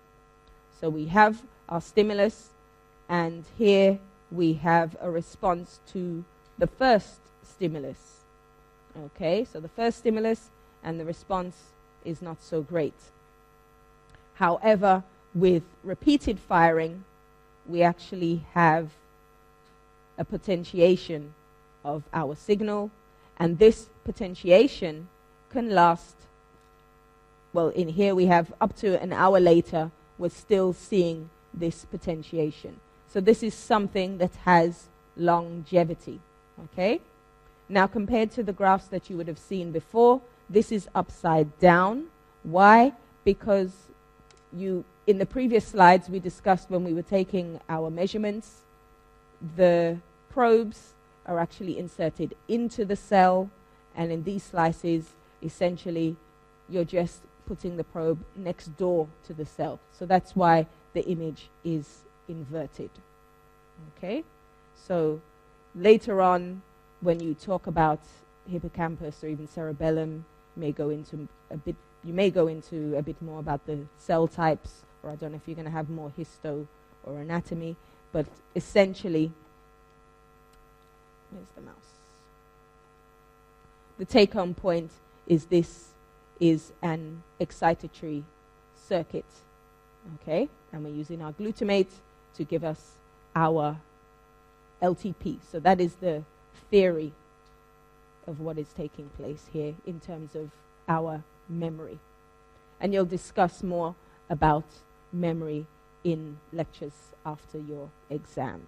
So 0.80 0.88
we 0.88 1.06
have 1.06 1.42
our 1.68 1.80
stimulus, 1.80 2.50
and 3.08 3.44
here 3.58 3.98
we 4.30 4.54
have 4.54 4.96
a 5.00 5.10
response 5.10 5.80
to 5.92 6.24
the 6.58 6.66
first 6.66 7.20
stimulus. 7.42 8.20
Okay, 8.98 9.44
so 9.44 9.60
the 9.60 9.68
first 9.68 9.98
stimulus 9.98 10.50
and 10.82 10.98
the 10.98 11.04
response 11.04 11.56
is 12.04 12.22
not 12.22 12.42
so 12.42 12.62
great. 12.62 12.94
However, 14.40 15.04
with 15.34 15.64
repeated 15.84 16.38
firing, 16.40 17.04
we 17.66 17.82
actually 17.82 18.46
have 18.54 18.88
a 20.16 20.24
potentiation 20.24 21.34
of 21.84 22.04
our 22.14 22.34
signal, 22.34 22.90
and 23.38 23.58
this 23.58 23.90
potentiation 24.02 25.08
can 25.50 25.68
last. 25.68 26.16
Well, 27.52 27.68
in 27.68 27.88
here 27.88 28.14
we 28.14 28.26
have 28.26 28.50
up 28.62 28.74
to 28.76 28.98
an 29.02 29.12
hour 29.12 29.38
later, 29.40 29.90
we're 30.16 30.30
still 30.30 30.72
seeing 30.72 31.28
this 31.52 31.84
potentiation. 31.84 32.80
So, 33.08 33.20
this 33.20 33.42
is 33.42 33.52
something 33.52 34.16
that 34.18 34.34
has 34.46 34.88
longevity. 35.18 36.18
Okay? 36.64 37.02
Now, 37.68 37.86
compared 37.86 38.30
to 38.32 38.42
the 38.42 38.54
graphs 38.54 38.86
that 38.86 39.10
you 39.10 39.18
would 39.18 39.28
have 39.28 39.38
seen 39.38 39.70
before, 39.70 40.22
this 40.48 40.72
is 40.72 40.88
upside 40.94 41.58
down. 41.58 42.06
Why? 42.42 42.94
Because 43.22 43.89
you, 44.52 44.84
in 45.06 45.18
the 45.18 45.26
previous 45.26 45.66
slides, 45.66 46.08
we 46.08 46.18
discussed 46.18 46.70
when 46.70 46.84
we 46.84 46.92
were 46.92 47.02
taking 47.02 47.60
our 47.68 47.90
measurements, 47.90 48.62
the 49.56 49.98
probes 50.30 50.94
are 51.26 51.38
actually 51.38 51.78
inserted 51.78 52.34
into 52.48 52.84
the 52.84 52.96
cell, 52.96 53.50
and 53.96 54.12
in 54.12 54.24
these 54.24 54.42
slices, 54.42 55.10
essentially, 55.42 56.16
you're 56.68 56.84
just 56.84 57.22
putting 57.46 57.76
the 57.76 57.84
probe 57.84 58.22
next 58.36 58.76
door 58.76 59.08
to 59.26 59.34
the 59.34 59.44
cell. 59.44 59.80
So 59.98 60.06
that's 60.06 60.36
why 60.36 60.66
the 60.92 61.04
image 61.06 61.48
is 61.64 62.02
inverted. 62.28 62.90
Okay? 63.96 64.24
So 64.86 65.20
later 65.74 66.22
on, 66.22 66.62
when 67.00 67.20
you 67.20 67.34
talk 67.34 67.66
about 67.66 68.00
hippocampus 68.48 69.22
or 69.24 69.28
even 69.28 69.48
cerebellum, 69.48 70.24
you 70.56 70.60
may 70.60 70.72
go 70.72 70.90
into 70.90 71.28
a 71.50 71.56
bit. 71.56 71.76
You 72.04 72.12
may 72.14 72.30
go 72.30 72.46
into 72.46 72.96
a 72.96 73.02
bit 73.02 73.20
more 73.20 73.40
about 73.40 73.66
the 73.66 73.80
cell 73.98 74.26
types, 74.26 74.82
or 75.02 75.10
I 75.10 75.16
don't 75.16 75.32
know 75.32 75.36
if 75.36 75.42
you're 75.46 75.54
going 75.54 75.66
to 75.66 75.70
have 75.70 75.90
more 75.90 76.12
histo 76.18 76.66
or 77.04 77.20
anatomy, 77.20 77.76
but 78.12 78.26
essentially, 78.56 79.32
where's 81.30 81.46
the 81.54 81.62
mouse? 81.62 81.74
The 83.98 84.04
take-home 84.06 84.54
point 84.54 84.90
is 85.26 85.46
this 85.46 85.88
is 86.40 86.72
an 86.82 87.22
excitatory 87.38 88.22
circuit, 88.88 89.26
okay, 90.22 90.48
and 90.72 90.82
we're 90.82 90.94
using 90.94 91.20
our 91.22 91.32
glutamate 91.32 91.90
to 92.36 92.44
give 92.44 92.64
us 92.64 92.92
our 93.36 93.76
LTP. 94.80 95.38
So 95.52 95.60
that 95.60 95.80
is 95.80 95.96
the 95.96 96.24
theory 96.70 97.12
of 98.26 98.40
what 98.40 98.56
is 98.58 98.68
taking 98.74 99.10
place 99.10 99.44
here 99.52 99.74
in 99.86 100.00
terms 100.00 100.34
of 100.34 100.50
our 100.88 101.22
memory. 101.50 101.98
And 102.80 102.94
you'll 102.94 103.04
discuss 103.04 103.62
more 103.62 103.94
about 104.28 104.64
memory 105.12 105.66
in 106.04 106.38
lectures 106.52 107.12
after 107.26 107.58
your 107.58 107.90
exam. 108.08 108.62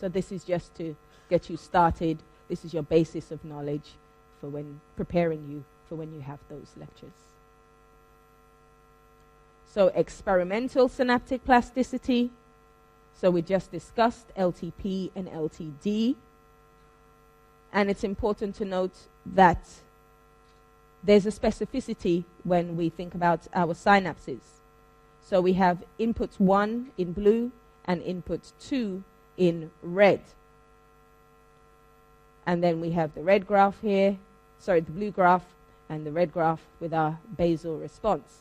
So, 0.00 0.08
this 0.08 0.32
is 0.32 0.44
just 0.44 0.74
to 0.76 0.96
get 1.30 1.48
you 1.48 1.56
started. 1.56 2.18
This 2.48 2.64
is 2.64 2.74
your 2.74 2.82
basis 2.82 3.30
of 3.30 3.44
knowledge 3.44 3.92
for 4.40 4.48
when 4.48 4.80
preparing 4.96 5.48
you 5.48 5.64
for 5.88 5.94
when 5.94 6.12
you 6.12 6.20
have 6.20 6.38
those 6.48 6.72
lectures. 6.76 7.12
So, 9.72 9.88
experimental 9.94 10.88
synaptic 10.88 11.44
plasticity. 11.44 12.30
So, 13.14 13.30
we 13.30 13.42
just 13.42 13.70
discussed 13.70 14.26
LTP 14.36 15.10
and 15.14 15.28
LTD. 15.28 16.16
And 17.72 17.90
it's 17.90 18.04
important 18.04 18.54
to 18.56 18.64
note 18.64 18.94
that 19.24 19.66
there's 21.06 21.24
a 21.24 21.30
specificity 21.30 22.24
when 22.42 22.76
we 22.76 22.88
think 22.88 23.14
about 23.14 23.46
our 23.54 23.74
synapses. 23.74 24.40
So 25.22 25.40
we 25.40 25.54
have 25.54 25.84
input 25.98 26.34
1 26.38 26.90
in 26.98 27.12
blue 27.12 27.52
and 27.84 28.02
input 28.02 28.52
2 28.60 29.02
in 29.36 29.70
red. 29.82 30.20
And 32.44 32.62
then 32.62 32.80
we 32.80 32.90
have 32.90 33.14
the 33.14 33.22
red 33.22 33.46
graph 33.46 33.80
here, 33.80 34.18
sorry, 34.58 34.80
the 34.80 34.90
blue 34.90 35.12
graph 35.12 35.44
and 35.88 36.04
the 36.04 36.12
red 36.12 36.32
graph 36.32 36.60
with 36.80 36.92
our 36.92 37.18
basal 37.36 37.78
response. 37.78 38.38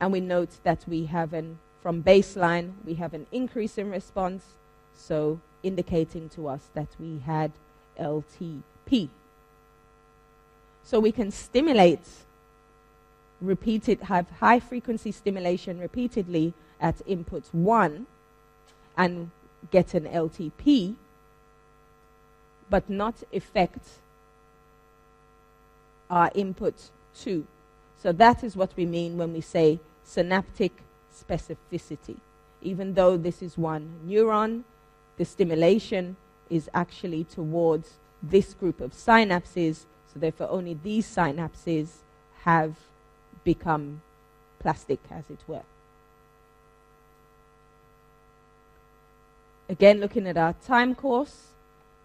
And 0.00 0.12
we 0.12 0.20
note 0.20 0.50
that 0.62 0.84
we 0.86 1.06
have 1.06 1.32
an, 1.32 1.58
from 1.82 2.02
baseline, 2.02 2.74
we 2.84 2.94
have 2.94 3.12
an 3.14 3.26
increase 3.32 3.76
in 3.76 3.90
response. 3.90 4.44
So 4.94 5.40
indicating 5.62 6.28
to 6.30 6.48
us 6.48 6.68
that 6.74 6.88
we 6.98 7.20
had 7.24 7.52
LTP. 7.98 9.08
So 10.84 11.00
we 11.00 11.12
can 11.12 11.30
stimulate 11.30 12.06
repeated, 13.42 14.00
have 14.02 14.26
high 14.40 14.60
frequency 14.60 15.12
stimulation 15.12 15.78
repeatedly 15.78 16.54
at 16.80 17.02
input 17.06 17.44
1 17.52 18.06
and 18.96 19.30
get 19.70 19.94
an 19.94 20.04
LTP, 20.04 20.94
but 22.70 22.88
not 22.88 23.14
affect 23.32 23.84
our 26.08 26.30
input 26.34 26.74
2. 27.16 27.46
So 28.02 28.12
that 28.12 28.44
is 28.44 28.56
what 28.56 28.72
we 28.76 28.86
mean 28.86 29.16
when 29.16 29.32
we 29.32 29.40
say 29.40 29.80
synaptic 30.04 30.72
specificity. 31.14 32.16
Even 32.60 32.94
though 32.94 33.16
this 33.16 33.42
is 33.42 33.58
one 33.58 34.00
neuron, 34.06 34.62
the 35.16 35.24
stimulation 35.24 36.16
is 36.48 36.68
actually 36.74 37.24
towards 37.24 37.94
this 38.22 38.54
group 38.54 38.80
of 38.80 38.92
synapses, 38.92 39.84
so 40.12 40.20
therefore 40.20 40.48
only 40.50 40.74
these 40.74 41.06
synapses 41.06 41.88
have 42.42 42.76
become 43.44 44.02
plastic, 44.58 45.00
as 45.10 45.24
it 45.30 45.40
were. 45.46 45.62
Again, 49.68 50.00
looking 50.00 50.26
at 50.26 50.36
our 50.36 50.54
time 50.66 50.94
course, 50.94 51.48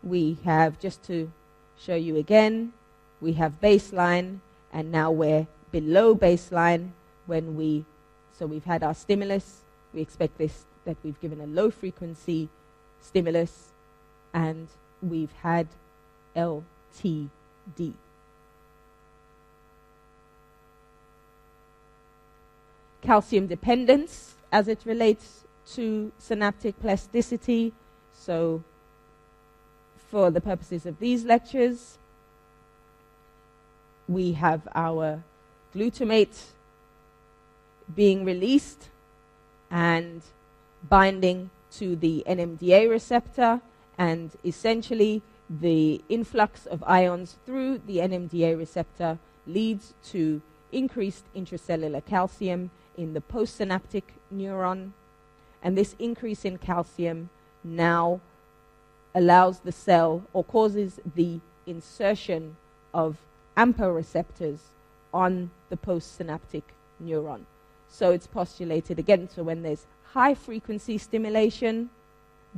we 0.04 0.38
have, 0.46 0.80
just 0.80 1.04
to 1.04 1.32
show 1.80 1.96
you 1.96 2.16
again, 2.18 2.74
we 3.20 3.34
have 3.34 3.60
baseline, 3.62 4.40
and 4.72 4.92
now 4.92 5.12
we're 5.12 5.48
below 5.72 6.16
baseline 6.16 6.92
when 7.26 7.56
we, 7.56 7.84
so 8.38 8.46
we've 8.46 8.64
had 8.64 8.84
our 8.84 8.94
stimulus, 8.94 9.62
we 9.94 10.02
expect 10.02 10.38
this, 10.38 10.66
that 10.86 10.98
we've 11.04 11.20
given 11.20 11.42
a 11.42 11.48
low 11.48 11.70
frequency 11.70 12.48
stimulus, 13.02 13.70
and 14.34 14.68
we've 15.02 15.34
had 15.44 15.68
LTD. 17.75 17.93
Calcium 23.01 23.47
dependence 23.47 24.36
as 24.51 24.67
it 24.67 24.79
relates 24.86 25.45
to 25.74 26.12
synaptic 26.19 26.79
plasticity. 26.79 27.74
So, 28.13 28.63
for 30.09 30.31
the 30.31 30.41
purposes 30.41 30.86
of 30.86 31.00
these 31.00 31.25
lectures, 31.25 31.97
we 34.07 34.33
have 34.33 34.67
our 34.74 35.24
glutamate 35.75 36.51
being 37.93 38.25
released 38.25 38.89
and 39.69 40.21
binding 40.88 41.50
to 41.71 41.95
the 41.95 42.24
NMDA 42.27 42.89
receptor, 42.89 43.62
and 43.97 44.31
essentially 44.45 45.21
the 45.50 46.01
influx 46.10 46.66
of 46.66 46.84
ions 46.86 47.38
through 47.46 47.80
the 47.80 47.98
NMDA 47.98 48.58
receptor 48.58 49.18
leads 49.46 49.94
to 50.06 50.42
increased 50.72 51.24
intracellular 51.36 52.06
calcium 52.06 52.70
in 52.98 53.13
the 53.13 53.22
postsynaptic 53.22 54.04
neuron. 54.34 54.92
And 55.63 55.77
this 55.77 55.96
increase 56.00 56.44
in 56.44 56.58
calcium 56.58 57.30
now 57.63 58.20
allows 59.16 59.60
the 59.62 59.72
cell 59.72 60.24
or 60.34 60.44
causes 60.44 61.00
the 61.16 61.39
insertion 61.66 62.58
of 62.94 63.18
AMPA 63.56 63.94
receptors 63.94 64.60
on 65.13 65.50
the 65.70 65.77
postsynaptic 65.77 66.63
neuron. 67.04 67.42
So 67.89 68.12
it's 68.12 68.27
postulated 68.27 69.00
again. 69.00 69.30
So 69.34 69.44
when 69.44 69.63
there's 69.63 69.86
high 70.12 70.36
frequency 70.36 70.98
stimulation, 70.98 71.89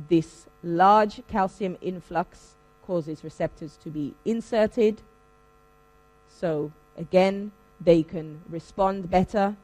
this 0.08 0.46
large 0.62 1.22
calcium 1.28 1.76
influx 1.80 2.54
causes 2.90 3.22
receptors 3.22 3.78
to 3.84 3.88
be 3.88 4.14
inserted. 4.24 5.00
So 6.40 6.72
again, 6.98 7.52
they 7.80 8.02
can 8.02 8.40
respond 8.48 9.08
better, 9.08 9.56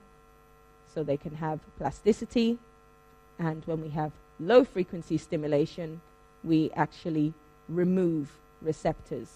so 0.95 1.03
they 1.03 1.17
can 1.17 1.35
have 1.35 1.59
plasticity. 1.77 2.59
And 3.37 3.65
when 3.65 3.83
we 3.83 3.89
have 3.89 4.13
low 4.39 4.63
frequency 4.65 5.19
stimulation, 5.19 6.01
we 6.45 6.71
actually 6.77 7.35
remove 7.69 8.31
receptors 8.63 9.31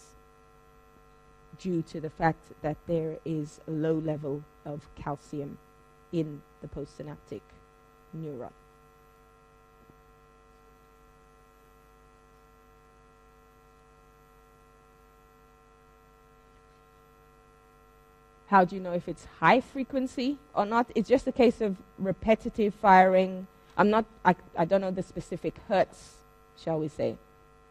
due 1.59 1.83
to 1.91 2.01
the 2.01 2.11
fact 2.11 2.45
that 2.63 2.77
there 2.87 3.17
is 3.25 3.59
a 3.67 3.73
low 3.73 3.95
level 3.95 4.45
of 4.65 4.79
calcium 4.95 5.59
in 6.13 6.43
the 6.63 6.69
postsynaptic 6.69 7.43
neuron. 8.17 8.60
How 18.51 18.65
do 18.65 18.75
you 18.75 18.83
know 18.83 18.93
if 18.93 19.07
it's 19.07 19.27
high 19.39 19.61
frequency 19.61 20.37
or 20.55 20.67
not? 20.67 20.91
It's 20.97 21.09
just 21.09 21.29
a 21.29 21.33
case 21.33 21.61
of 21.61 21.77
repetitive 21.99 22.75
firing. 22.75 23.47
I'm 23.77 23.91
not, 23.91 24.05
I, 24.25 24.35
I 24.59 24.65
don't 24.65 24.81
know 24.81 24.91
the 24.91 25.05
specific 25.05 25.55
hertz, 25.69 26.15
shall 26.59 26.81
we 26.81 26.89
say, 26.89 27.17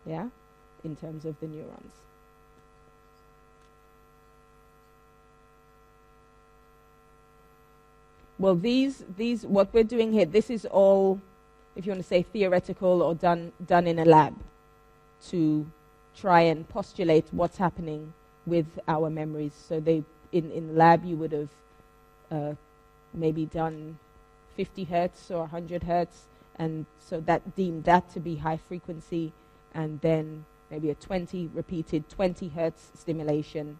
yeah, 0.06 0.30
in 0.86 0.96
terms 0.96 1.26
of 1.26 1.38
the 1.42 1.48
neurons. 1.48 1.92
Well, 8.38 8.56
these, 8.56 9.04
these, 9.18 9.46
what 9.46 9.74
we're 9.74 9.84
doing 9.84 10.13
here, 10.13 10.26
this 10.26 10.50
is 10.50 10.65
all, 10.65 11.20
if 11.76 11.86
you 11.86 11.92
want 11.92 12.04
to 12.04 12.08
say 12.08 12.24
theoretical 12.24 13.02
or 13.02 13.13
done, 13.15 13.52
done 13.68 13.86
in 13.86 14.00
a 14.00 14.06
lab 14.06 14.34
to 15.28 15.70
try 16.15 16.39
and 16.39 16.70
postulate 16.70 17.26
what's 17.32 17.58
happening 17.58 18.13
with 18.46 18.80
our 18.88 19.10
memories. 19.10 19.52
So 19.68 19.82
they, 19.82 20.06
in, 20.32 20.52
in 20.52 20.76
lab, 20.76 21.06
you 21.06 21.15
would 21.18 21.32
have 21.32 21.50
uh, 22.32 22.54
maybe 23.13 23.46
done 23.46 23.98
50 24.56 24.84
hertz 24.86 25.32
or 25.32 25.42
100 25.42 25.84
hertz, 25.84 26.26
and 26.58 26.86
so 27.00 27.20
that 27.22 27.56
deemed 27.56 27.86
that 27.86 28.10
to 28.13 28.20
be 28.20 28.36
high 28.38 28.58
frequency, 28.58 29.32
and 29.74 30.02
then 30.02 30.46
maybe 30.70 30.89
a 30.89 30.96
20 30.96 31.50
repeated 31.54 32.10
20 32.10 32.50
hertz 32.50 32.92
stimulation. 32.96 33.80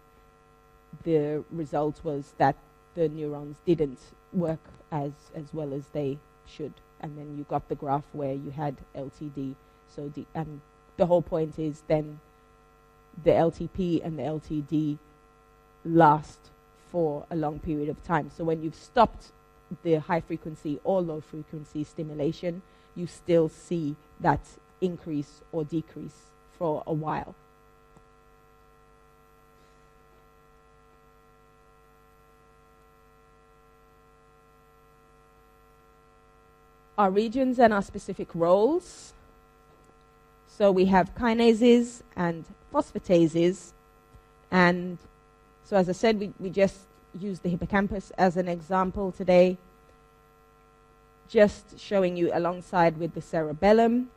The 1.04 1.44
result 1.50 2.00
was 2.02 2.34
that 2.38 2.56
the 2.94 3.08
neurons 3.08 3.58
didn't 3.64 3.98
work 4.32 4.60
as, 4.90 5.12
as 5.34 5.52
well 5.52 5.72
as 5.72 5.86
they 5.92 6.18
should. 6.46 6.72
And 7.00 7.16
then 7.16 7.36
you 7.38 7.44
got 7.48 7.68
the 7.68 7.74
graph 7.74 8.04
where 8.12 8.34
you 8.34 8.50
had 8.50 8.76
LTD. 8.96 9.54
So 9.94 10.12
and 10.34 10.60
the 10.96 11.06
whole 11.06 11.22
point 11.22 11.58
is 11.58 11.82
then 11.86 12.20
the 13.24 13.30
LTP 13.30 14.04
and 14.04 14.18
the 14.18 14.22
LTD 14.22 14.98
last 15.84 16.38
for 16.90 17.24
a 17.30 17.36
long 17.36 17.58
period 17.58 17.88
of 17.88 18.02
time. 18.02 18.30
So 18.36 18.44
when 18.44 18.62
you've 18.62 18.74
stopped 18.74 19.32
the 19.82 19.94
high 19.94 20.20
frequency 20.20 20.80
or 20.84 21.00
low 21.00 21.20
frequency 21.20 21.84
stimulation, 21.84 22.62
you 22.96 23.06
still 23.06 23.48
see 23.48 23.96
that 24.20 24.40
increase 24.80 25.42
or 25.52 25.64
decrease 25.64 26.30
for 26.58 26.82
a 26.86 26.92
while. 26.92 27.34
our 37.00 37.10
regions 37.10 37.58
and 37.58 37.72
our 37.72 37.80
specific 37.80 38.28
roles. 38.34 39.14
So 40.46 40.70
we 40.70 40.84
have 40.84 41.14
kinases 41.14 42.02
and 42.14 42.44
phosphatases. 42.74 43.72
And 44.50 44.98
so, 45.70 45.76
as 45.76 45.88
I 45.88 45.92
said, 45.92 46.18
we, 46.18 46.32
we 46.40 46.50
just 46.50 46.80
used 47.16 47.44
the 47.44 47.48
hippocampus 47.48 48.10
as 48.18 48.36
an 48.36 48.48
example 48.48 49.12
today, 49.12 49.56
just 51.28 51.78
showing 51.78 52.16
you 52.16 52.32
alongside 52.34 52.98
with 52.98 53.14
the 53.14 53.22
cerebellum. 53.22 54.10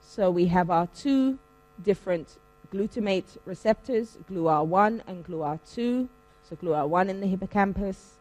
So 0.00 0.30
we 0.30 0.46
have 0.46 0.70
our 0.70 0.86
two 0.86 1.38
different 1.84 2.38
glutamate 2.72 3.36
receptors, 3.44 4.16
GLUR1 4.30 5.02
and 5.06 5.26
GLUR2. 5.26 6.08
So 6.48 6.56
GLUR1 6.56 7.10
in 7.10 7.20
the 7.20 7.26
hippocampus, 7.26 8.14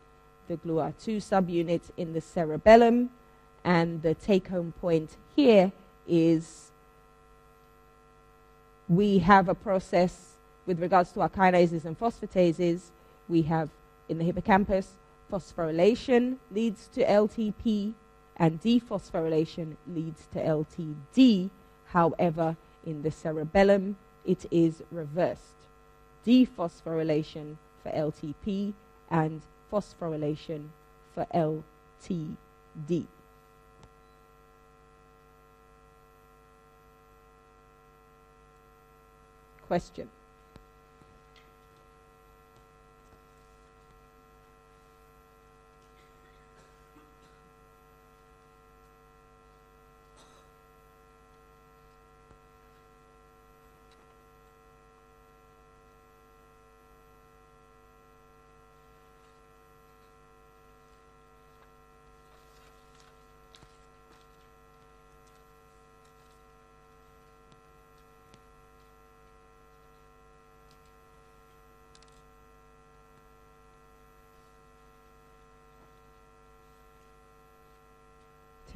the 0.50 0.58
GLUR2 0.58 1.24
subunit 1.24 1.84
in 1.96 2.12
the 2.12 2.20
cerebellum. 2.20 3.12
And 3.64 4.02
the 4.02 4.14
take 4.14 4.50
home 4.50 4.74
point 4.82 5.16
here 5.38 5.72
is 6.06 6.72
we 8.90 9.20
have 9.20 9.48
a 9.48 9.56
process 9.56 10.27
with 10.68 10.80
regards 10.80 11.12
to 11.14 11.22
our 11.22 11.30
kinases 11.30 11.86
and 11.86 12.00
phosphatases. 12.00 12.92
We 13.28 13.42
have 13.44 13.70
in 14.08 14.20
the 14.20 14.24
hippocampus, 14.24 14.92
phosphorylation 15.32 16.38
leads 16.52 16.88
to 16.90 17.04
LTP 17.04 17.94
and 18.36 18.62
dephosphorylation 18.62 19.78
leads 19.88 20.28
to 20.34 20.40
LTD. 20.40 21.50
However, 21.88 22.56
in 22.86 23.02
the 23.02 23.10
cerebellum, 23.12 23.98
it 24.26 24.46
is 24.52 24.84
reversed. 24.92 25.56
Dephosphorylation 26.26 27.56
for 27.82 27.90
LTP 27.92 28.74
and 29.10 29.42
phosphorylation 29.72 30.68
for 31.16 31.26
LTD. 31.34 33.08
question. 39.68 40.17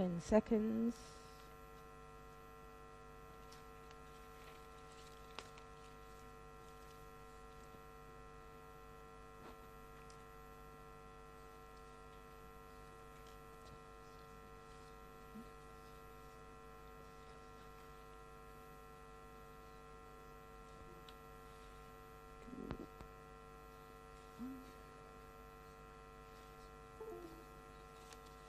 Ten 0.01 0.19
seconds. 0.19 0.95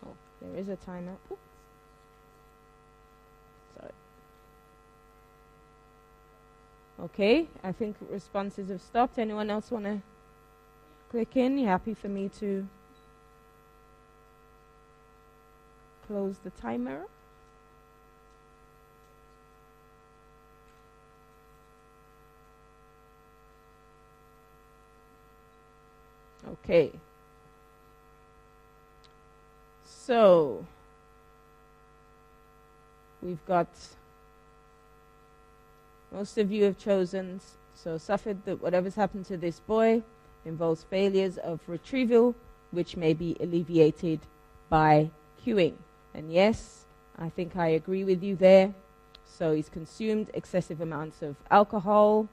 Oh, 0.06 0.16
there 0.52 0.60
is 0.60 0.68
a 0.68 0.76
timer. 0.76 1.16
Oops. 1.30 1.40
Sorry. 3.78 3.92
Okay, 7.00 7.46
I 7.64 7.72
think 7.72 7.96
responses 8.10 8.68
have 8.68 8.82
stopped. 8.82 9.18
Anyone 9.18 9.48
else 9.50 9.70
want 9.70 9.84
to 9.84 10.02
click 11.10 11.36
in? 11.36 11.58
You 11.58 11.66
happy 11.66 11.94
for 11.94 12.08
me 12.08 12.28
to 12.40 12.66
close 16.06 16.36
the 16.44 16.50
timer? 16.50 17.06
Okay. 26.64 26.92
So, 30.12 30.66
we've 33.22 33.42
got 33.46 33.68
most 36.12 36.36
of 36.36 36.52
you 36.52 36.64
have 36.64 36.76
chosen, 36.76 37.40
so 37.74 37.96
suffered 37.96 38.44
that 38.44 38.60
whatever's 38.60 38.96
happened 38.96 39.24
to 39.24 39.38
this 39.38 39.60
boy 39.60 40.02
involves 40.44 40.82
failures 40.82 41.38
of 41.38 41.60
retrieval, 41.66 42.34
which 42.72 42.94
may 42.94 43.14
be 43.14 43.38
alleviated 43.40 44.20
by 44.68 45.08
cueing. 45.42 45.76
And 46.12 46.30
yes, 46.30 46.84
I 47.18 47.30
think 47.30 47.56
I 47.56 47.68
agree 47.68 48.04
with 48.04 48.22
you 48.22 48.36
there. 48.36 48.74
So 49.24 49.54
he's 49.54 49.70
consumed 49.70 50.30
excessive 50.34 50.82
amounts 50.82 51.22
of 51.22 51.36
alcohol, 51.50 52.28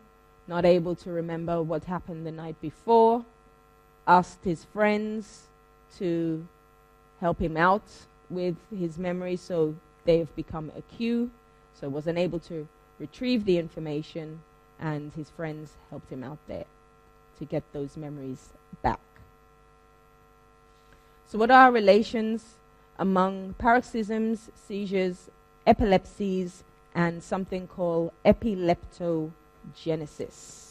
not 0.49 0.65
able 0.65 0.95
to 0.95 1.11
remember 1.11 1.63
what 1.63 1.85
happened 1.85 2.25
the 2.25 2.31
night 2.33 2.59
before, 2.59 3.23
asked 4.05 4.43
his 4.43 4.65
friends 4.65 5.47
to 5.97 6.45
help 7.19 7.39
him 7.39 7.57
out 7.57 7.83
with 8.29 8.55
his 8.77 8.97
memory, 8.97 9.35
so 9.35 9.75
they 10.05 10.19
have 10.19 10.33
become 10.35 10.71
a 10.75 10.81
cue. 10.81 11.31
So 11.73 11.89
was 11.89 12.07
unable 12.07 12.39
to 12.39 12.67
retrieve 12.99 13.45
the 13.45 13.57
information, 13.57 14.41
and 14.79 15.13
his 15.13 15.29
friends 15.29 15.73
helped 15.89 16.11
him 16.11 16.23
out 16.23 16.39
there 16.47 16.65
to 17.37 17.45
get 17.45 17.63
those 17.73 17.97
memories 17.97 18.49
back. 18.81 18.99
So, 21.25 21.37
what 21.37 21.51
are 21.51 21.71
relations 21.71 22.55
among 22.97 23.53
paroxysms, 23.57 24.49
seizures, 24.55 25.29
epilepsies, 25.65 26.63
and 26.93 27.23
something 27.23 27.67
called 27.67 28.11
epileptogenesis? 28.25 30.69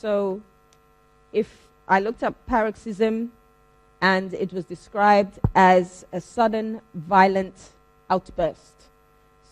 So, 0.00 0.40
if 1.32 1.67
I 1.88 2.00
looked 2.00 2.22
up 2.22 2.34
paroxysm, 2.46 3.32
and 4.02 4.34
it 4.34 4.52
was 4.52 4.66
described 4.66 5.38
as 5.54 6.04
a 6.12 6.20
sudden 6.20 6.82
violent 6.94 7.70
outburst. 8.10 8.74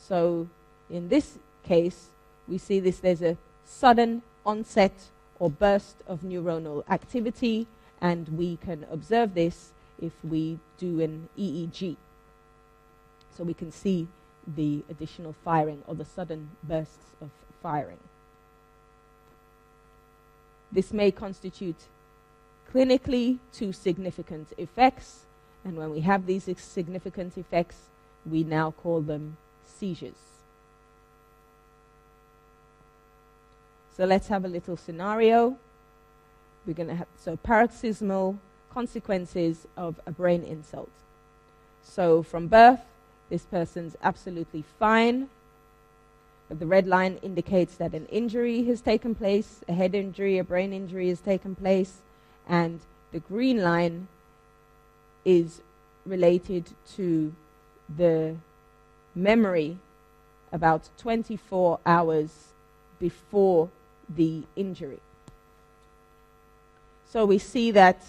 So, 0.06 0.48
in 0.90 1.08
this 1.08 1.38
case, 1.64 2.10
we 2.46 2.58
see 2.58 2.78
this 2.78 2.98
there's 2.98 3.22
a 3.22 3.38
sudden 3.64 4.22
onset 4.44 4.92
or 5.38 5.50
burst 5.50 5.96
of 6.06 6.20
neuronal 6.20 6.84
activity, 6.90 7.66
and 8.02 8.28
we 8.28 8.56
can 8.58 8.84
observe 8.90 9.32
this 9.34 9.72
if 10.00 10.12
we 10.22 10.58
do 10.76 11.00
an 11.00 11.30
EEG. 11.38 11.96
So, 13.34 13.44
we 13.44 13.54
can 13.54 13.72
see 13.72 14.08
the 14.46 14.84
additional 14.90 15.34
firing 15.42 15.82
or 15.86 15.94
the 15.94 16.04
sudden 16.04 16.50
bursts 16.62 17.14
of 17.22 17.30
firing. 17.62 17.98
This 20.70 20.92
may 20.92 21.10
constitute 21.10 21.88
clinically 22.72 23.38
two 23.52 23.72
significant 23.72 24.48
effects, 24.58 25.20
and 25.64 25.76
when 25.76 25.90
we 25.90 26.00
have 26.00 26.26
these 26.26 26.48
significant 26.58 27.36
effects, 27.36 27.76
we 28.24 28.44
now 28.44 28.70
call 28.70 29.00
them 29.00 29.36
seizures. 29.64 30.14
So 33.96 34.04
let's 34.04 34.28
have 34.28 34.44
a 34.44 34.48
little 34.48 34.76
scenario. 34.76 35.56
We're 36.66 36.74
going 36.74 36.88
to 36.88 36.96
have 36.96 37.06
so 37.18 37.36
paroxysmal 37.36 38.38
consequences 38.70 39.66
of 39.76 39.98
a 40.06 40.10
brain 40.10 40.42
insult. 40.42 40.90
So 41.82 42.22
from 42.22 42.48
birth, 42.48 42.80
this 43.30 43.44
person's 43.44 43.96
absolutely 44.02 44.64
fine. 44.78 45.28
But 46.48 46.60
the 46.60 46.66
red 46.66 46.86
line 46.86 47.18
indicates 47.22 47.76
that 47.76 47.94
an 47.94 48.06
injury 48.06 48.64
has 48.64 48.80
taken 48.80 49.14
place, 49.14 49.64
a 49.66 49.72
head 49.72 49.94
injury, 49.94 50.38
a 50.38 50.44
brain 50.44 50.72
injury 50.72 51.08
has 51.08 51.20
taken 51.20 51.54
place, 51.54 52.02
and 52.46 52.80
the 53.12 53.20
green 53.20 53.62
line 53.62 54.08
is 55.24 55.60
related 56.04 56.70
to 56.94 57.34
the 57.96 58.36
memory 59.14 59.78
about 60.52 60.88
24 60.98 61.80
hours 61.84 62.30
before 62.98 63.68
the 64.08 64.42
injury. 64.54 65.00
So 67.08 67.24
we 67.24 67.38
see 67.38 67.70
that 67.72 68.02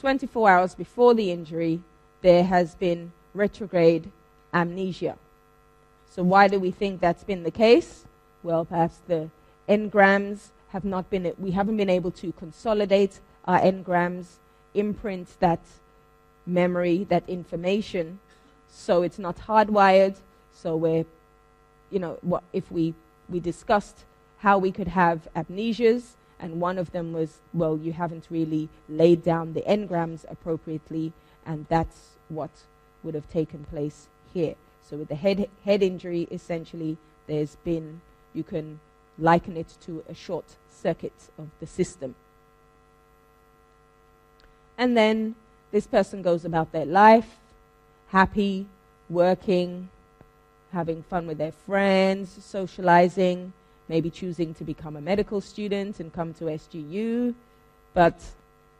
24 0.00 0.50
hours 0.50 0.74
before 0.74 1.14
the 1.14 1.30
injury, 1.30 1.80
there 2.22 2.44
has 2.44 2.74
been 2.74 3.12
retrograde 3.34 4.10
amnesia. 4.52 5.16
So, 6.10 6.22
why 6.22 6.48
do 6.48 6.58
we 6.58 6.70
think 6.70 7.00
that's 7.00 7.24
been 7.24 7.42
the 7.42 7.50
case? 7.50 8.04
Well, 8.42 8.64
perhaps 8.64 9.00
the 9.06 9.30
engrams 9.68 10.48
have 10.68 10.84
not 10.84 11.10
been, 11.10 11.32
we 11.38 11.50
haven't 11.50 11.76
been 11.76 11.90
able 11.90 12.10
to 12.12 12.32
consolidate 12.32 13.20
our 13.46 13.60
engrams, 13.60 14.36
imprint 14.74 15.28
that 15.40 15.60
memory, 16.46 17.04
that 17.04 17.28
information, 17.28 18.18
so 18.68 19.02
it's 19.02 19.18
not 19.18 19.36
hardwired. 19.38 20.16
So, 20.52 20.76
we're, 20.76 21.04
you 21.90 21.98
know, 21.98 22.18
what, 22.22 22.42
if 22.52 22.70
we, 22.70 22.94
we 23.28 23.40
discussed 23.40 24.04
how 24.38 24.58
we 24.58 24.72
could 24.72 24.88
have 24.88 25.28
amnesias, 25.34 26.14
and 26.38 26.60
one 26.60 26.78
of 26.78 26.92
them 26.92 27.12
was, 27.12 27.38
well, 27.54 27.78
you 27.78 27.92
haven't 27.92 28.26
really 28.30 28.68
laid 28.88 29.22
down 29.22 29.54
the 29.54 29.62
engrams 29.62 30.24
appropriately, 30.28 31.12
and 31.44 31.66
that's 31.68 32.16
what 32.28 32.50
would 33.02 33.14
have 33.14 33.30
taken 33.30 33.64
place 33.64 34.08
here. 34.34 34.54
So 34.82 34.96
with 34.98 35.08
the 35.08 35.14
head 35.14 35.48
head 35.64 35.82
injury, 35.82 36.28
essentially, 36.30 36.96
there's 37.26 37.56
been 37.56 38.00
you 38.34 38.44
can 38.44 38.80
liken 39.18 39.56
it 39.56 39.74
to 39.80 40.04
a 40.08 40.14
short 40.14 40.56
circuit 40.70 41.30
of 41.38 41.48
the 41.58 41.66
system. 41.66 42.14
And 44.78 44.96
then 44.96 45.34
this 45.72 45.86
person 45.86 46.22
goes 46.22 46.44
about 46.44 46.72
their 46.72 46.86
life, 46.86 47.38
happy, 48.08 48.66
working, 49.08 49.88
having 50.72 51.02
fun 51.02 51.26
with 51.26 51.38
their 51.38 51.52
friends, 51.52 52.36
socializing, 52.40 53.52
maybe 53.88 54.10
choosing 54.10 54.54
to 54.54 54.64
become 54.64 54.96
a 54.96 55.00
medical 55.00 55.40
student 55.40 56.00
and 56.00 56.12
come 56.12 56.34
to 56.34 56.44
SGU. 56.44 57.34
But 57.94 58.20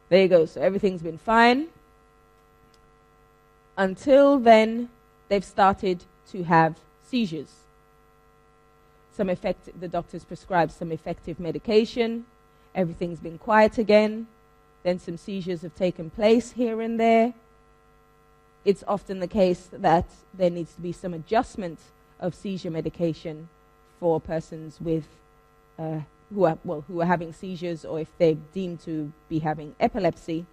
there 0.08 0.22
you 0.22 0.28
go. 0.28 0.46
So 0.46 0.60
everything's 0.60 1.02
been 1.02 1.18
fine. 1.18 1.68
Until 3.76 4.38
then, 4.38 4.88
they've 5.28 5.44
started 5.44 6.04
to 6.32 6.44
have 6.44 6.76
seizures. 7.02 7.52
Some 9.12 9.30
effect, 9.30 9.68
the 9.80 9.88
doctors 9.88 10.24
prescribe 10.24 10.70
some 10.70 10.92
effective 10.92 11.40
medication. 11.40 12.26
Everything's 12.74 13.20
been 13.20 13.38
quiet 13.38 13.78
again. 13.78 14.26
Then 14.86 15.00
some 15.00 15.16
seizures 15.16 15.62
have 15.62 15.74
taken 15.74 16.10
place 16.10 16.52
here 16.52 16.80
and 16.80 17.00
there. 17.00 17.34
It's 18.64 18.84
often 18.86 19.18
the 19.18 19.26
case 19.26 19.68
that 19.72 20.06
there 20.32 20.48
needs 20.48 20.74
to 20.74 20.80
be 20.80 20.92
some 20.92 21.12
adjustment 21.12 21.80
of 22.20 22.36
seizure 22.36 22.70
medication 22.70 23.48
for 23.98 24.20
persons 24.20 24.80
with 24.80 25.08
uh, 25.76 26.02
who 26.32 26.44
are 26.44 26.58
well 26.62 26.84
who 26.86 27.00
are 27.00 27.06
having 27.06 27.32
seizures 27.32 27.84
or 27.84 27.98
if 27.98 28.16
they're 28.16 28.36
deemed 28.54 28.78
to 28.82 29.12
be 29.28 29.40
having 29.40 29.74
epilepsy. 29.80 30.46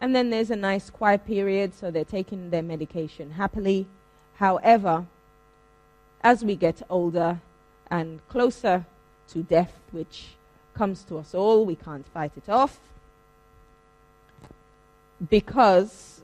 And 0.00 0.12
then 0.12 0.30
there's 0.30 0.50
a 0.50 0.56
nice 0.56 0.90
quiet 0.90 1.24
period, 1.24 1.74
so 1.74 1.92
they're 1.92 2.04
taking 2.04 2.50
their 2.50 2.64
medication 2.64 3.30
happily. 3.30 3.86
However, 4.34 5.06
as 6.24 6.44
we 6.44 6.56
get 6.56 6.82
older 6.90 7.40
and 7.88 8.20
closer 8.26 8.84
to 9.28 9.44
death, 9.44 9.78
which 9.92 10.34
comes 10.74 11.02
to 11.04 11.18
us 11.18 11.34
all, 11.34 11.64
we 11.64 11.76
can't 11.76 12.06
fight 12.06 12.32
it 12.36 12.48
off. 12.48 12.78
Because, 15.28 16.22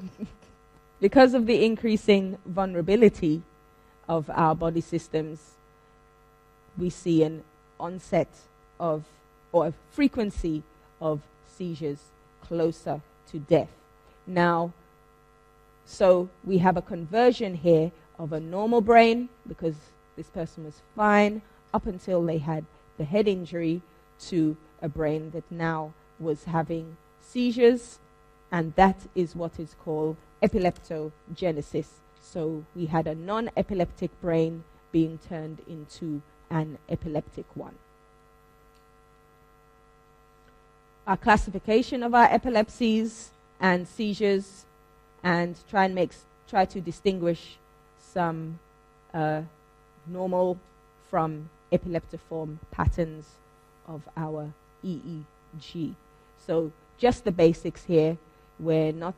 because 1.00 1.34
of 1.34 1.46
the 1.46 1.64
increasing 1.64 2.38
vulnerability 2.46 3.42
of 4.08 4.30
our 4.30 4.54
body 4.54 4.80
systems, 4.80 5.52
we 6.78 6.90
see 6.90 7.22
an 7.22 7.42
onset 7.80 8.28
of 8.78 9.04
or 9.52 9.68
a 9.68 9.74
frequency 9.92 10.62
of 11.00 11.20
seizures 11.56 11.98
closer 12.42 13.00
to 13.30 13.38
death. 13.38 13.70
Now, 14.26 14.72
so 15.84 16.28
we 16.44 16.58
have 16.58 16.76
a 16.76 16.82
conversion 16.82 17.54
here 17.54 17.92
of 18.18 18.32
a 18.32 18.40
normal 18.40 18.80
brain 18.80 19.28
because 19.48 19.74
this 20.16 20.28
person 20.28 20.64
was 20.64 20.82
fine 20.94 21.42
up 21.72 21.86
until 21.86 22.22
they 22.24 22.38
had 22.38 22.64
the 22.98 23.04
head 23.04 23.28
injury 23.28 23.82
to 24.28 24.56
a 24.82 24.88
brain 24.88 25.30
that 25.30 25.44
now 25.50 25.92
was 26.18 26.44
having 26.44 26.96
seizures, 27.20 27.98
and 28.50 28.74
that 28.76 28.96
is 29.14 29.36
what 29.36 29.58
is 29.58 29.74
called 29.84 30.16
epileptogenesis. 30.42 31.86
So 32.20 32.64
we 32.74 32.86
had 32.86 33.06
a 33.06 33.14
non 33.14 33.50
epileptic 33.56 34.10
brain 34.20 34.64
being 34.92 35.18
turned 35.28 35.60
into 35.68 36.22
an 36.50 36.78
epileptic 36.88 37.46
one. 37.54 37.74
Our 41.06 41.16
classification 41.16 42.02
of 42.02 42.14
our 42.14 42.24
epilepsies 42.24 43.30
and 43.60 43.86
seizures, 43.86 44.64
and 45.22 45.56
try 45.70 45.84
and 45.84 45.94
make, 45.94 46.12
try 46.48 46.64
to 46.64 46.80
distinguish 46.80 47.56
some 47.98 48.58
uh, 49.14 49.42
normal 50.06 50.58
from 51.10 51.48
epileptiform 51.76 52.58
patterns 52.70 53.26
of 53.86 54.02
our 54.16 54.52
EEG. 54.84 55.94
So 56.46 56.72
just 56.98 57.24
the 57.24 57.32
basics 57.32 57.84
here. 57.84 58.16
We're 58.58 58.92
not 58.92 59.16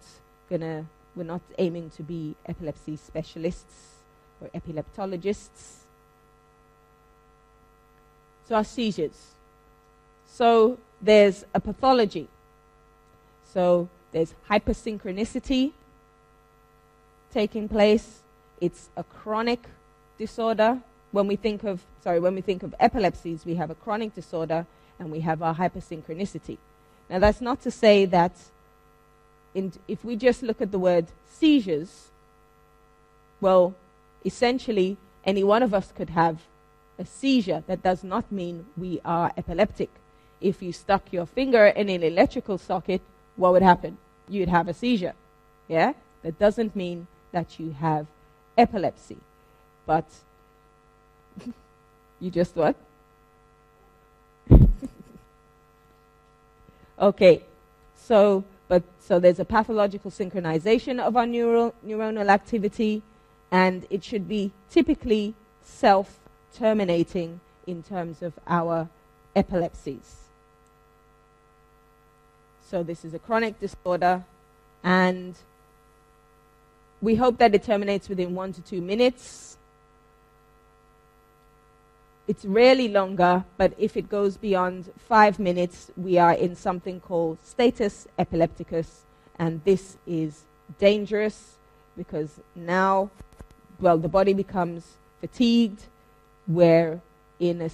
gonna 0.50 0.86
we're 1.14 1.24
not 1.24 1.40
aiming 1.58 1.90
to 1.90 2.02
be 2.02 2.34
epilepsy 2.46 2.96
specialists 2.96 4.02
or 4.40 4.48
epileptologists. 4.48 5.84
So 8.48 8.54
our 8.54 8.64
seizures. 8.64 9.34
So 10.26 10.78
there's 11.02 11.44
a 11.54 11.60
pathology. 11.60 12.28
So 13.52 13.88
there's 14.12 14.34
hypersynchronicity 14.48 15.72
taking 17.30 17.68
place 17.68 18.22
it's 18.60 18.88
a 18.96 19.04
chronic 19.04 19.68
disorder. 20.18 20.80
When 21.10 21.26
we 21.26 21.36
think 21.36 21.64
of, 21.64 21.82
sorry, 22.02 22.20
when 22.20 22.34
we 22.34 22.40
think 22.40 22.62
of 22.62 22.74
epilepsies, 22.78 23.46
we 23.46 23.54
have 23.54 23.70
a 23.70 23.74
chronic 23.74 24.14
disorder 24.14 24.66
and 24.98 25.10
we 25.10 25.20
have 25.20 25.42
our 25.42 25.54
hypersynchronicity. 25.54 26.58
Now, 27.08 27.18
that's 27.18 27.40
not 27.40 27.62
to 27.62 27.70
say 27.70 28.04
that 28.06 28.32
in, 29.54 29.72
if 29.86 30.04
we 30.04 30.16
just 30.16 30.42
look 30.42 30.60
at 30.60 30.70
the 30.70 30.78
word 30.78 31.06
seizures, 31.26 32.08
well, 33.40 33.74
essentially, 34.24 34.96
any 35.24 35.42
one 35.42 35.62
of 35.62 35.72
us 35.72 35.92
could 35.96 36.10
have 36.10 36.42
a 36.98 37.06
seizure. 37.06 37.62
That 37.66 37.82
does 37.82 38.04
not 38.04 38.30
mean 38.30 38.66
we 38.76 39.00
are 39.04 39.32
epileptic. 39.36 39.90
If 40.40 40.62
you 40.62 40.72
stuck 40.72 41.12
your 41.12 41.26
finger 41.26 41.66
in 41.66 41.88
an 41.88 42.02
electrical 42.02 42.58
socket, 42.58 43.00
what 43.36 43.52
would 43.52 43.62
happen? 43.62 43.98
You'd 44.28 44.48
have 44.48 44.68
a 44.68 44.74
seizure. 44.74 45.14
Yeah? 45.68 45.94
That 46.22 46.38
doesn't 46.38 46.76
mean 46.76 47.06
that 47.32 47.58
you 47.58 47.70
have 47.72 48.06
epilepsy. 48.56 49.18
But 49.86 50.06
you 52.20 52.30
just 52.30 52.56
what? 52.56 52.76
okay, 57.00 57.42
so 57.96 58.44
but 58.68 58.82
so 59.00 59.18
there's 59.18 59.40
a 59.40 59.44
pathological 59.44 60.10
synchronization 60.10 61.00
of 61.00 61.16
our 61.16 61.26
neural, 61.26 61.74
neuronal 61.84 62.28
activity, 62.28 63.02
and 63.50 63.86
it 63.88 64.04
should 64.04 64.28
be 64.28 64.52
typically 64.70 65.34
self-terminating 65.62 67.40
in 67.66 67.82
terms 67.82 68.22
of 68.22 68.34
our 68.46 68.88
epilepsies. 69.34 70.16
So 72.70 72.82
this 72.82 73.04
is 73.04 73.14
a 73.14 73.18
chronic 73.18 73.58
disorder, 73.58 74.24
and 74.84 75.34
we 77.00 77.14
hope 77.14 77.38
that 77.38 77.54
it 77.54 77.62
terminates 77.62 78.08
within 78.10 78.34
one 78.34 78.52
to 78.52 78.60
two 78.60 78.82
minutes. 78.82 79.56
It's 82.28 82.44
rarely 82.44 82.88
longer, 82.88 83.46
but 83.56 83.72
if 83.78 83.96
it 83.96 84.10
goes 84.10 84.36
beyond 84.36 84.92
five 84.98 85.38
minutes, 85.38 85.90
we 85.96 86.18
are 86.18 86.34
in 86.34 86.54
something 86.54 87.00
called 87.00 87.38
status 87.42 88.06
epilepticus, 88.18 89.06
and 89.38 89.64
this 89.64 89.96
is 90.06 90.44
dangerous 90.78 91.56
because 91.96 92.38
now, 92.54 93.10
well, 93.80 93.96
the 93.96 94.10
body 94.10 94.34
becomes 94.34 94.98
fatigued. 95.22 95.84
We're 96.46 97.00
in 97.40 97.62
a, 97.62 97.70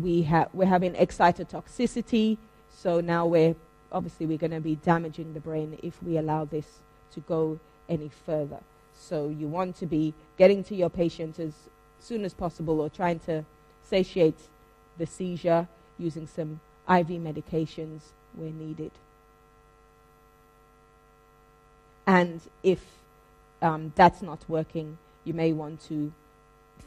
we 0.00 0.22
ha- 0.22 0.50
we're 0.52 0.66
having 0.66 0.92
excitotoxicity, 0.92 2.38
so 2.72 3.00
now 3.00 3.26
we're 3.26 3.56
obviously 3.90 4.26
we're 4.26 4.38
going 4.38 4.52
to 4.52 4.60
be 4.60 4.76
damaging 4.76 5.34
the 5.34 5.40
brain 5.40 5.78
if 5.82 6.00
we 6.00 6.16
allow 6.16 6.44
this 6.44 6.78
to 7.14 7.20
go 7.20 7.58
any 7.88 8.10
further. 8.24 8.60
So 8.94 9.28
you 9.28 9.48
want 9.48 9.74
to 9.76 9.86
be 9.86 10.14
getting 10.38 10.62
to 10.64 10.76
your 10.76 10.90
patient 10.90 11.40
as 11.40 11.54
soon 11.98 12.24
as 12.24 12.34
possible 12.34 12.80
or 12.80 12.88
trying 12.88 13.18
to 13.20 13.44
satiate 13.88 14.38
the 14.98 15.06
seizure 15.06 15.68
using 15.98 16.26
some 16.26 16.60
IV 16.88 17.08
medications 17.08 18.00
where 18.34 18.50
needed. 18.50 18.92
And 22.06 22.40
if 22.62 22.80
um, 23.60 23.92
that's 23.96 24.22
not 24.22 24.44
working, 24.48 24.98
you 25.24 25.34
may 25.34 25.52
want 25.52 25.80
to 25.88 26.12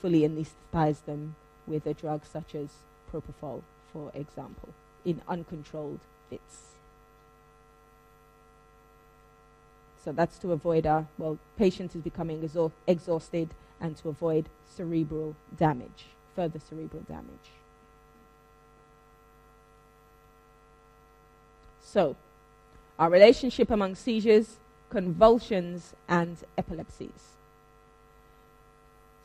fully 0.02 0.22
anesthetize 0.22 1.04
them 1.06 1.36
with 1.68 1.86
a 1.86 1.94
drug 1.94 2.26
such 2.26 2.56
as 2.56 2.70
propofol, 3.12 3.62
for 3.92 4.12
example, 4.14 4.70
in 5.04 5.22
uncontrolled 5.28 6.00
fits. 6.30 6.70
So 10.04 10.14
that's 10.14 10.38
to 10.40 10.54
avoid 10.54 10.86
our, 10.88 11.06
well, 11.18 11.38
patient 11.58 11.96
is 11.96 12.02
becoming 12.02 12.42
exha- 12.42 12.72
exhausted 12.88 13.50
and 13.82 13.98
to 13.98 14.10
avoid 14.10 14.46
cerebral 14.76 15.36
damage, 15.58 16.06
further 16.40 16.60
cerebral 16.70 17.02
damage. 17.02 17.50
So, 21.82 22.16
our 22.98 23.10
relationship 23.10 23.70
among 23.70 23.96
seizures, 23.96 24.56
convulsions, 24.90 25.94
and 26.08 26.38
epilepsies. 26.58 27.36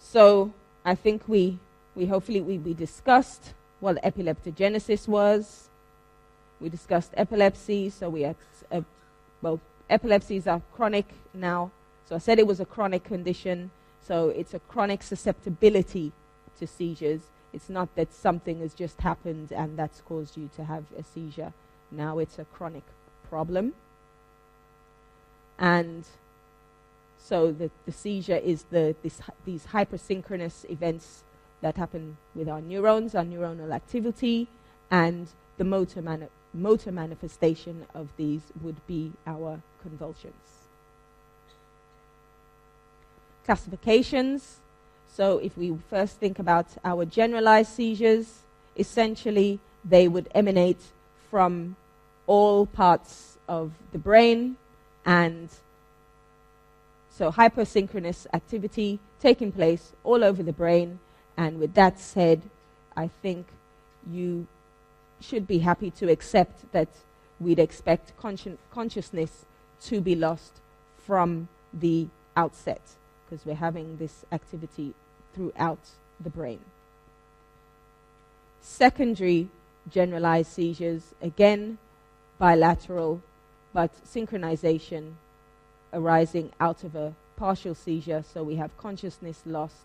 So, 0.01 0.53
I 0.85 0.97
think 0.97 1.23
we, 1.29 1.61
we 1.95 2.07
hopefully 2.07 2.41
we, 2.41 2.59
we 2.59 2.75
discussed 2.75 3.55
what 3.79 4.03
epileptogenesis 4.03 5.07
was. 5.07 5.69
We 6.61 6.69
discussed 6.69 7.13
epilepsy, 7.17 7.91
so 7.91 8.11
we 8.11 8.23
had, 8.23 8.37
uh, 8.73 8.81
well, 9.41 9.61
epilepsies 9.89 10.49
are 10.49 10.61
chronic 10.75 11.07
now. 11.33 11.71
So 12.09 12.17
I 12.17 12.19
said 12.19 12.41
it 12.41 12.47
was 12.49 12.59
a 12.59 12.67
chronic 12.67 13.05
condition. 13.05 13.71
So 14.01 14.31
it's 14.31 14.53
a 14.53 14.59
chronic 14.59 15.05
susceptibility 15.05 16.11
to 16.59 16.67
seizures. 16.67 17.23
It's 17.53 17.71
not 17.71 17.95
that 17.97 18.13
something 18.13 18.61
has 18.61 18.75
just 18.75 19.01
happened 19.01 19.53
and 19.53 19.79
that's 19.79 20.01
caused 20.03 20.37
you 20.37 20.51
to 20.57 20.65
have 20.65 20.85
a 20.99 21.03
seizure. 21.05 21.53
Now 21.91 22.19
it's 22.19 22.39
a 22.39 22.45
chronic 22.47 22.85
problem. 23.31 23.75
And 25.59 26.05
so 27.19 27.53
the, 27.53 27.71
the 27.87 27.93
seizure 27.93 28.37
is 28.37 28.65
the, 28.71 28.97
this, 29.03 29.21
these 29.45 29.67
hypersynchronous 29.67 30.69
events 30.71 31.25
that 31.63 31.77
happen 31.77 32.19
with 32.35 32.49
our 32.49 32.61
neurons, 32.61 33.15
our 33.15 33.25
neuronal 33.25 33.75
activity, 33.75 34.49
and 34.91 35.29
the 35.59 35.65
motor, 35.65 36.03
mani- 36.03 36.29
motor 36.53 36.93
manifestation 36.93 37.87
of 37.95 38.09
these 38.17 38.43
would 38.63 38.87
be 38.87 39.13
our 39.27 39.61
convulsions. 39.83 40.35
classifications. 43.45 44.61
So, 45.17 45.39
if 45.39 45.57
we 45.57 45.77
first 45.89 46.17
think 46.19 46.41
about 46.41 46.67
our 46.85 47.05
generalized 47.05 47.73
seizures, 47.73 48.41
essentially 48.77 49.61
they 49.85 50.09
would 50.09 50.29
emanate 50.35 50.81
from 51.31 51.77
all 52.27 52.67
parts 52.67 53.39
of 53.47 53.71
the 53.93 53.99
brain 53.99 54.57
and 55.07 55.49
so 57.11 57.31
hypersynchronous 57.31 58.27
activity 58.33 58.99
taking 59.21 59.53
place 59.53 59.93
all 60.03 60.25
over 60.25 60.43
the 60.43 60.53
brain. 60.53 60.99
And 61.37 61.61
with 61.61 61.75
that 61.75 62.01
said, 62.01 62.43
I 62.97 63.07
think 63.23 63.47
you 64.11 64.49
should 65.21 65.47
be 65.47 65.61
happy 65.61 65.93
to 65.93 66.11
accept 66.11 66.73
that 66.73 66.89
we'd 67.39 67.61
expect 67.61 68.19
consci- 68.21 68.59
consciousness 68.73 69.45
to 69.83 70.01
be 70.01 70.17
lost 70.17 70.55
from 71.07 71.47
the 71.73 72.09
outset 72.37 72.83
because 73.25 73.47
we're 73.47 73.55
having 73.55 73.97
this 73.99 74.25
activity 74.33 74.93
throughout 75.35 75.81
the 76.21 76.31
brain. 76.31 76.61
Secondary 78.61 79.49
generalized 79.91 80.51
seizures, 80.51 81.03
again, 81.21 81.79
bilateral, 82.39 83.23
but 83.73 83.91
synchronization 84.05 85.13
arising 85.93 86.51
out 86.61 86.85
of 86.85 86.95
a 86.95 87.15
partial 87.37 87.75
seizure. 87.75 88.25
So 88.33 88.43
we 88.43 88.57
have 88.57 88.77
consciousness 88.79 89.43
lost 89.45 89.85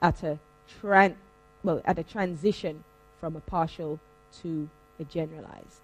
at 0.00 0.22
a 0.22 0.38
tran- 0.80 1.16
well 1.62 1.82
at 1.84 1.98
a 1.98 2.02
transition 2.02 2.84
from 3.20 3.36
a 3.36 3.40
partial 3.40 3.98
to 4.42 4.68
a 5.00 5.04
generalized. 5.04 5.80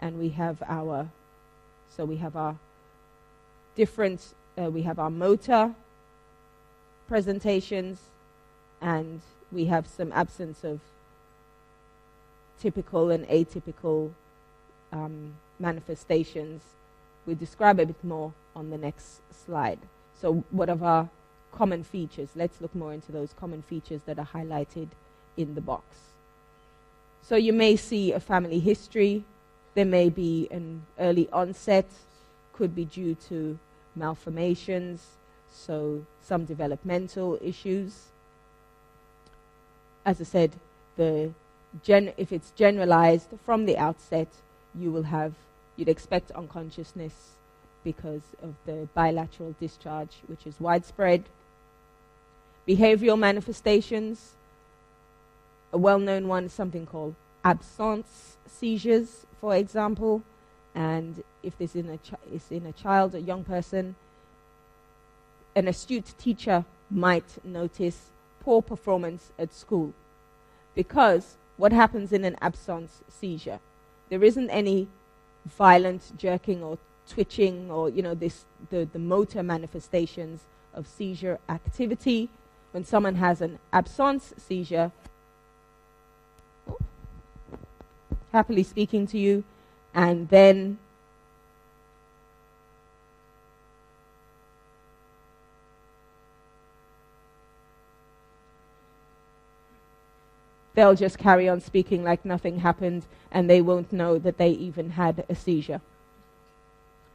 And 0.00 0.18
we 0.18 0.30
have 0.30 0.62
our 0.66 1.08
so 1.96 2.04
we 2.04 2.16
have 2.16 2.36
our 2.36 2.56
different 3.74 4.34
uh, 4.58 4.70
we 4.70 4.82
have 4.82 4.98
our 4.98 5.10
motor 5.10 5.74
presentations 7.12 7.98
and 8.80 9.20
we 9.52 9.66
have 9.66 9.86
some 9.86 10.10
absence 10.12 10.64
of 10.64 10.80
typical 12.58 13.10
and 13.10 13.28
atypical 13.28 14.10
um, 14.92 15.34
manifestations. 15.58 16.62
We 17.26 17.34
describe 17.34 17.78
a 17.80 17.84
bit 17.84 18.02
more 18.02 18.32
on 18.56 18.70
the 18.70 18.78
next 18.78 19.20
slide. 19.44 19.78
So, 20.22 20.42
what 20.50 20.70
are 20.70 20.82
our 20.82 21.10
common 21.52 21.84
features? 21.84 22.30
Let's 22.34 22.62
look 22.62 22.74
more 22.74 22.94
into 22.94 23.12
those 23.12 23.34
common 23.38 23.60
features 23.60 24.00
that 24.06 24.18
are 24.18 24.30
highlighted 24.32 24.88
in 25.36 25.54
the 25.54 25.60
box. 25.60 25.84
So, 27.20 27.36
you 27.36 27.52
may 27.52 27.76
see 27.76 28.12
a 28.12 28.20
family 28.20 28.58
history. 28.58 29.22
There 29.74 29.84
may 29.84 30.08
be 30.08 30.48
an 30.50 30.86
early 30.98 31.28
onset, 31.30 31.90
could 32.54 32.74
be 32.74 32.86
due 32.86 33.16
to 33.28 33.58
malformations, 33.94 35.02
so 35.52 36.04
some 36.22 36.44
developmental 36.44 37.38
issues. 37.42 38.06
As 40.04 40.20
I 40.20 40.24
said, 40.24 40.52
the 40.96 41.32
gen- 41.82 42.12
if 42.16 42.32
it's 42.32 42.50
generalized 42.52 43.28
from 43.44 43.66
the 43.66 43.78
outset, 43.78 44.28
you 44.74 44.90
will 44.90 45.04
have, 45.04 45.34
you'd 45.76 45.88
expect 45.88 46.30
unconsciousness 46.32 47.32
because 47.84 48.22
of 48.42 48.54
the 48.66 48.88
bilateral 48.94 49.54
discharge, 49.60 50.16
which 50.26 50.46
is 50.46 50.60
widespread. 50.60 51.24
Behavioral 52.66 53.18
manifestations, 53.18 54.32
a 55.72 55.78
well 55.78 55.98
known 55.98 56.28
one 56.28 56.44
is 56.44 56.52
something 56.52 56.86
called 56.86 57.14
absence 57.44 58.36
seizures, 58.46 59.26
for 59.40 59.56
example. 59.56 60.22
And 60.74 61.22
if 61.42 61.58
this 61.58 61.74
is 61.74 61.84
in 61.84 61.90
a, 61.90 62.34
is 62.34 62.50
in 62.50 62.66
a 62.66 62.72
child, 62.72 63.14
a 63.14 63.20
young 63.20 63.44
person, 63.44 63.96
an 65.54 65.68
astute 65.68 66.14
teacher 66.18 66.64
might 66.90 67.44
notice 67.44 68.10
poor 68.40 68.62
performance 68.62 69.30
at 69.38 69.52
school 69.52 69.92
because 70.74 71.36
what 71.56 71.72
happens 71.72 72.12
in 72.12 72.24
an 72.24 72.36
absence 72.40 73.02
seizure? 73.08 73.60
There 74.08 74.24
isn't 74.24 74.50
any 74.50 74.88
violent 75.46 76.12
jerking 76.16 76.62
or 76.62 76.78
twitching 77.08 77.70
or, 77.70 77.88
you 77.88 78.02
know, 78.02 78.14
this, 78.14 78.44
the, 78.70 78.88
the 78.92 78.98
motor 78.98 79.42
manifestations 79.42 80.40
of 80.74 80.86
seizure 80.86 81.38
activity. 81.48 82.28
When 82.72 82.84
someone 82.84 83.16
has 83.16 83.42
an 83.42 83.58
absence 83.72 84.32
seizure, 84.38 84.92
happily 88.32 88.62
speaking 88.62 89.06
to 89.08 89.18
you, 89.18 89.44
and 89.94 90.28
then 90.30 90.78
they'll 100.82 100.96
just 100.96 101.16
carry 101.16 101.48
on 101.48 101.60
speaking 101.60 102.02
like 102.02 102.24
nothing 102.24 102.58
happened 102.58 103.04
and 103.30 103.48
they 103.48 103.62
won't 103.62 103.92
know 103.92 104.18
that 104.18 104.36
they 104.36 104.50
even 104.50 104.90
had 104.90 105.24
a 105.28 105.34
seizure. 105.36 105.80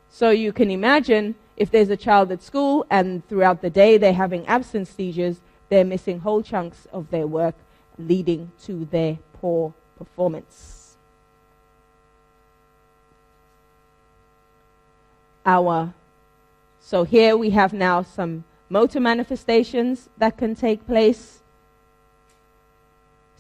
So 0.10 0.30
you 0.30 0.54
can 0.54 0.72
imagine 0.72 1.36
if 1.58 1.70
there's 1.70 1.90
a 1.90 1.98
child 1.98 2.32
at 2.32 2.42
school 2.42 2.86
and 2.90 3.28
throughout 3.28 3.62
the 3.62 3.70
day 3.70 3.98
they're 3.98 4.14
having 4.14 4.48
absence 4.48 4.90
seizures, 4.90 5.42
they're 5.68 5.84
missing 5.84 6.20
whole 6.22 6.42
chunks 6.42 6.88
of 6.94 7.10
their 7.10 7.28
work, 7.28 7.56
leading 7.98 8.54
to 8.64 8.86
their 8.86 9.18
poor 9.34 9.74
performance. 9.98 10.96
Our 15.46 15.94
so 16.80 17.04
here 17.04 17.36
we 17.36 17.50
have 17.50 17.74
now 17.74 18.02
some 18.02 18.46
motor 18.70 19.02
manifestations 19.02 20.08
that 20.18 20.38
can 20.38 20.56
take 20.56 20.88
place 20.88 21.42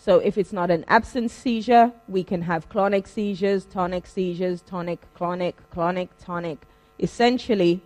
so 0.07 0.19
if 0.19 0.37
it's 0.37 0.53
not 0.53 0.71
an 0.71 0.85
absence 0.87 1.33
seizure, 1.33 1.91
we 2.07 2.23
can 2.23 2.43
have 2.43 2.69
clonic 2.69 3.07
seizures, 3.07 3.65
tonic 3.65 4.07
seizures, 4.07 4.61
tonic, 4.61 5.01
clonic, 5.13 5.55
clonic, 5.69 6.07
tonic. 6.17 6.59
Essentially, 6.97 7.81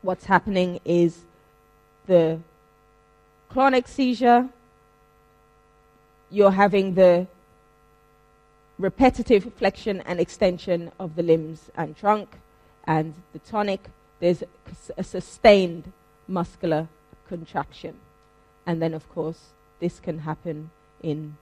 what's 0.00 0.24
happening 0.24 0.80
is 0.82 1.18
the 2.06 2.38
clonic 3.50 3.86
seizure, 3.86 4.48
you're 6.30 6.52
having 6.52 6.94
the 6.94 7.26
repetitive 8.78 9.52
flexion 9.52 10.00
and 10.06 10.20
extension 10.20 10.90
of 10.98 11.16
the 11.16 11.22
limbs 11.22 11.70
and 11.76 11.98
trunk, 11.98 12.30
and 12.84 13.12
the 13.34 13.40
tonic, 13.40 13.90
there's 14.20 14.42
a 14.96 15.04
sustained 15.04 15.92
muscular 16.26 16.88
contraction. 17.28 17.96
And 18.64 18.80
then, 18.80 18.94
of 18.94 19.06
course, 19.10 19.48
this 19.80 20.00
can 20.00 20.20
happen 20.20 20.70
in 21.02 21.36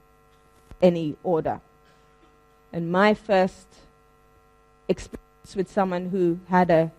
any 0.81 1.17
order. 1.23 1.61
And 2.73 2.91
my 2.93 3.15
first 3.15 3.67
experience 4.89 5.57
with 5.57 5.71
someone 5.71 6.11
who 6.11 6.39
had 6.49 6.71
a 6.71 6.91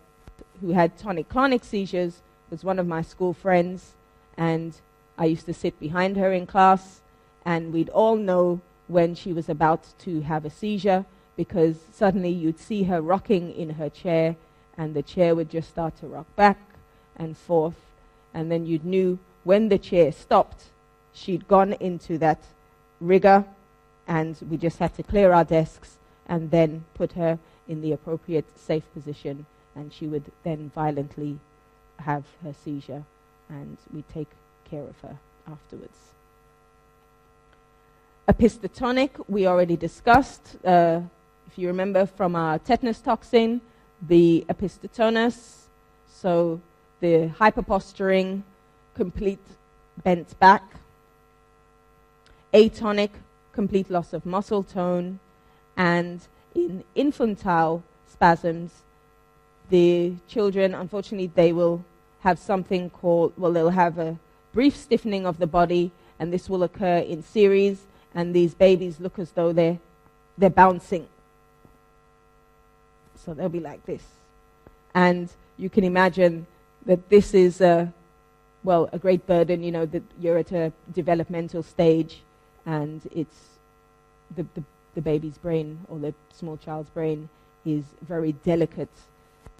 who 0.61 0.71
had 0.71 0.97
tonic-clonic 0.97 1.63
seizures 1.63 2.21
was 2.49 2.63
one 2.63 2.79
of 2.79 2.87
my 2.87 3.01
school 3.01 3.33
friends, 3.33 3.93
and 4.37 4.75
I 5.17 5.25
used 5.25 5.45
to 5.45 5.53
sit 5.53 5.79
behind 5.79 6.17
her 6.17 6.33
in 6.33 6.45
class, 6.45 6.99
and 7.45 7.71
we'd 7.71 7.89
all 7.89 8.17
know 8.17 8.59
when 8.87 9.15
she 9.15 9.31
was 9.31 9.47
about 9.47 9.85
to 9.99 10.21
have 10.21 10.43
a 10.43 10.49
seizure 10.49 11.05
because 11.37 11.77
suddenly 11.93 12.29
you'd 12.29 12.59
see 12.59 12.83
her 12.83 13.01
rocking 13.01 13.53
in 13.53 13.69
her 13.71 13.89
chair, 13.89 14.35
and 14.77 14.93
the 14.93 15.03
chair 15.03 15.33
would 15.33 15.49
just 15.49 15.69
start 15.69 15.95
to 15.97 16.07
rock 16.07 16.27
back 16.35 16.59
and 17.15 17.37
forth, 17.37 17.79
and 18.33 18.51
then 18.51 18.65
you'd 18.65 18.83
knew 18.83 19.17
when 19.45 19.69
the 19.69 19.77
chair 19.77 20.11
stopped 20.11 20.65
she'd 21.19 21.47
gone 21.47 21.73
into 21.73 22.17
that 22.17 22.39
rigor, 22.99 23.45
and 24.07 24.37
we 24.49 24.57
just 24.57 24.79
had 24.79 24.95
to 24.95 25.03
clear 25.03 25.31
our 25.33 25.43
desks 25.43 25.97
and 26.27 26.51
then 26.51 26.85
put 26.93 27.13
her 27.13 27.37
in 27.67 27.81
the 27.81 27.91
appropriate 27.91 28.45
safe 28.57 28.83
position, 28.93 29.45
and 29.75 29.93
she 29.93 30.07
would 30.07 30.31
then 30.43 30.71
violently 30.73 31.37
have 31.97 32.23
her 32.43 32.53
seizure, 32.53 33.03
and 33.49 33.77
we'd 33.93 34.07
take 34.09 34.29
care 34.69 34.83
of 34.83 34.99
her 35.01 35.17
afterwards. 35.51 35.97
Opisthotonic, 38.27 39.11
we 39.27 39.47
already 39.47 39.75
discussed. 39.75 40.57
Uh, 40.63 41.01
if 41.47 41.57
you 41.57 41.67
remember 41.67 42.05
from 42.05 42.35
our 42.35 42.59
tetanus 42.59 43.01
toxin, 43.01 43.59
the 44.07 44.45
opisthotonus, 44.49 45.65
so 46.07 46.61
the 46.99 47.31
hyperposturing, 47.39 48.43
complete 48.93 49.39
bent 50.03 50.39
back, 50.39 50.63
atonic, 52.53 53.11
complete 53.53 53.89
loss 53.89 54.13
of 54.13 54.25
muscle 54.25 54.63
tone, 54.63 55.19
and 55.77 56.21
in 56.55 56.83
infantile 56.95 57.83
spasms, 58.07 58.71
the 59.69 60.13
children, 60.27 60.73
unfortunately, 60.73 61.31
they 61.33 61.53
will 61.53 61.83
have 62.21 62.39
something 62.39 62.89
called, 62.89 63.33
well, 63.37 63.53
they'll 63.53 63.69
have 63.69 63.97
a 63.97 64.17
brief 64.53 64.75
stiffening 64.75 65.25
of 65.25 65.37
the 65.37 65.47
body, 65.47 65.91
and 66.19 66.33
this 66.33 66.49
will 66.49 66.63
occur 66.63 66.97
in 66.97 67.23
series, 67.23 67.85
and 68.13 68.33
these 68.33 68.53
babies 68.53 68.99
look 68.99 69.19
as 69.19 69.31
though 69.31 69.53
they're, 69.53 69.79
they're 70.37 70.49
bouncing. 70.49 71.07
So 73.15 73.33
they'll 73.33 73.49
be 73.49 73.59
like 73.59 73.85
this. 73.85 74.03
And 74.95 75.29
you 75.57 75.69
can 75.69 75.83
imagine 75.83 76.47
that 76.85 77.09
this 77.09 77.33
is 77.33 77.61
a, 77.61 77.93
well, 78.63 78.89
a 78.91 78.97
great 78.97 79.27
burden, 79.27 79.63
you 79.63 79.71
know, 79.71 79.85
that 79.85 80.03
you're 80.19 80.37
at 80.37 80.51
a 80.51 80.73
developmental 80.93 81.61
stage 81.61 82.21
and 82.69 83.09
it's 83.11 83.57
the, 84.35 84.45
the, 84.53 84.63
the 84.93 85.01
baby's 85.01 85.39
brain 85.39 85.79
or 85.89 85.97
the 85.97 86.13
small 86.31 86.55
child's 86.55 86.91
brain 86.91 87.27
is 87.65 87.83
very 88.07 88.33
delicate 88.33 88.95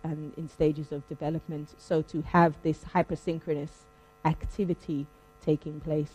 and 0.04 0.32
in 0.38 0.48
stages 0.48 0.92
of 0.92 1.08
development. 1.10 1.70
So 1.80 2.04
to 2.04 2.22
have 2.22 2.54
this 2.62 2.84
hypersynchronous 2.94 3.72
activity 4.26 5.08
taking 5.44 5.80
place 5.80 6.14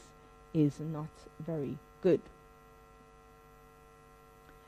is 0.55 0.79
not 0.79 1.09
very 1.45 1.77
good. 2.01 2.21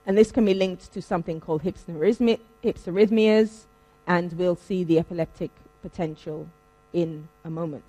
And 0.04 0.18
this 0.18 0.32
can 0.32 0.44
be 0.44 0.54
linked 0.54 0.92
to 0.94 1.00
something 1.02 1.40
called 1.40 1.62
hypsarrhythmias, 1.62 3.50
and 4.06 4.32
we'll 4.32 4.56
see 4.56 4.82
the 4.82 4.98
epileptic 4.98 5.52
potential 5.80 6.48
in 6.92 7.28
a 7.44 7.50
moment. 7.50 7.84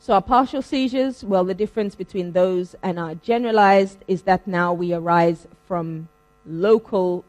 So, 0.00 0.14
our 0.14 0.22
partial 0.22 0.62
seizures, 0.62 1.24
well, 1.24 1.44
the 1.44 1.54
difference 1.54 1.94
between 1.94 2.32
those 2.32 2.76
and 2.82 2.98
our 2.98 3.14
generalized 3.16 3.98
is 4.06 4.22
that 4.22 4.46
now 4.46 4.72
we 4.72 4.92
arise 4.92 5.46
from 5.66 6.08
local, 6.46 7.24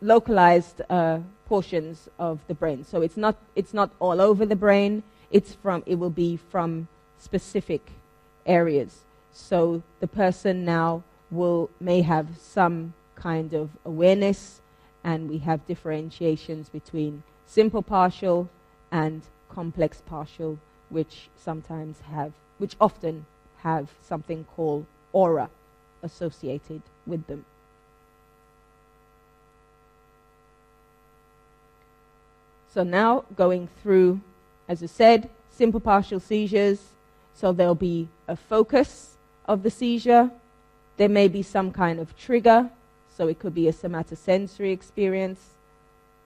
localized 0.00 0.82
uh, 0.90 1.20
portions 1.46 2.08
of 2.18 2.40
the 2.46 2.54
brain. 2.54 2.84
So, 2.84 3.00
it's 3.00 3.16
not, 3.16 3.36
it's 3.56 3.74
not 3.74 3.90
all 4.00 4.20
over 4.20 4.44
the 4.44 4.56
brain, 4.56 5.02
it's 5.30 5.54
from, 5.54 5.82
it 5.86 5.96
will 5.96 6.10
be 6.10 6.36
from 6.36 6.88
specific 7.18 7.90
areas. 8.46 9.00
So 9.32 9.82
the 10.00 10.06
person 10.06 10.64
now 10.64 11.02
will 11.30 11.70
may 11.80 12.02
have 12.02 12.28
some 12.38 12.94
kind 13.16 13.52
of 13.52 13.70
awareness, 13.84 14.60
and 15.02 15.28
we 15.28 15.38
have 15.38 15.66
differentiations 15.66 16.68
between 16.68 17.22
simple 17.46 17.82
partial 17.82 18.48
and 18.92 19.22
complex 19.48 20.02
partial, 20.06 20.58
which 20.90 21.28
sometimes 21.36 22.00
have, 22.12 22.32
which 22.58 22.76
often 22.80 23.26
have 23.58 23.88
something 24.02 24.44
called 24.56 24.86
aura 25.12 25.48
associated 26.02 26.82
with 27.06 27.26
them. 27.26 27.44
So 32.72 32.82
now 32.82 33.24
going 33.36 33.68
through, 33.82 34.20
as 34.68 34.82
I 34.82 34.86
said, 34.86 35.30
simple 35.50 35.80
partial 35.80 36.18
seizures. 36.18 36.80
So 37.34 37.52
there'll 37.52 37.74
be 37.74 38.08
a 38.26 38.36
focus 38.36 39.16
of 39.46 39.62
the 39.62 39.70
seizure. 39.70 40.30
There 40.96 41.08
may 41.08 41.28
be 41.28 41.42
some 41.42 41.72
kind 41.72 42.00
of 42.00 42.16
trigger, 42.16 42.70
so 43.16 43.28
it 43.28 43.38
could 43.38 43.54
be 43.54 43.68
a 43.68 43.72
somatosensory 43.72 44.72
experience, 44.72 45.40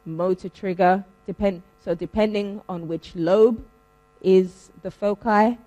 motor 0.05 0.49
trigger, 0.49 1.05
depend, 1.27 1.63
so 1.85 1.95
depending 1.95 2.63
on 2.69 2.89
which 2.89 3.15
lobe 3.15 3.63
is 4.23 4.71
the 4.83 4.91
foci. 4.91 5.59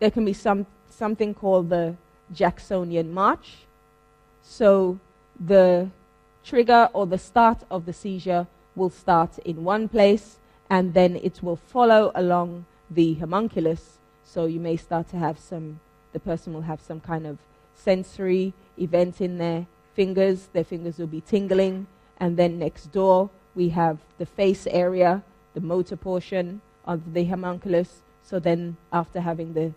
There 0.00 0.10
can 0.10 0.24
be 0.24 0.32
some, 0.32 0.66
something 0.88 1.34
called 1.34 1.70
the 1.70 1.96
Jacksonian 2.32 3.12
march. 3.12 3.66
So 4.42 4.98
the 5.38 5.90
trigger 6.44 6.88
or 6.92 7.06
the 7.06 7.18
start 7.18 7.64
of 7.70 7.84
the 7.86 7.92
seizure 7.92 8.46
will 8.74 8.90
start 8.90 9.38
in 9.40 9.64
one 9.64 9.88
place 9.88 10.38
and 10.70 10.94
then 10.94 11.16
it 11.16 11.42
will 11.42 11.56
follow 11.56 12.12
along 12.14 12.66
the 12.90 13.14
homunculus. 13.14 13.98
So 14.24 14.46
you 14.46 14.60
may 14.60 14.76
start 14.76 15.08
to 15.10 15.16
have 15.16 15.38
some 15.38 15.80
the 16.12 16.20
person 16.20 16.54
will 16.54 16.62
have 16.62 16.80
some 16.80 17.00
kind 17.00 17.26
of 17.26 17.38
sensory 17.74 18.54
event 18.78 19.20
in 19.20 19.38
their 19.38 19.66
fingers. 19.94 20.48
Their 20.52 20.64
fingers 20.64 20.98
will 20.98 21.06
be 21.06 21.20
tingling. 21.20 21.86
And 22.18 22.36
then 22.36 22.58
next 22.58 22.92
door, 22.92 23.30
we 23.54 23.68
have 23.70 23.98
the 24.16 24.26
face 24.26 24.66
area, 24.66 25.22
the 25.54 25.60
motor 25.60 25.96
portion 25.96 26.60
of 26.88 27.14
the 27.14 27.24
homunculus. 27.24 28.00
So 28.24 28.40
then, 28.40 28.76
after 28.92 29.20
having 29.20 29.52
the 29.52 29.72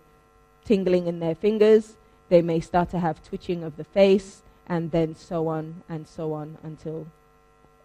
tingling 0.64 1.06
in 1.06 1.20
their 1.20 1.36
fingers, 1.36 1.94
they 2.28 2.42
may 2.42 2.58
start 2.58 2.90
to 2.90 2.98
have 2.98 3.22
twitching 3.22 3.62
of 3.62 3.76
the 3.76 3.84
face, 3.84 4.42
and 4.66 4.90
then 4.90 5.14
so 5.14 5.46
on 5.46 5.82
and 5.88 6.08
so 6.08 6.32
on 6.32 6.58
until 6.64 7.06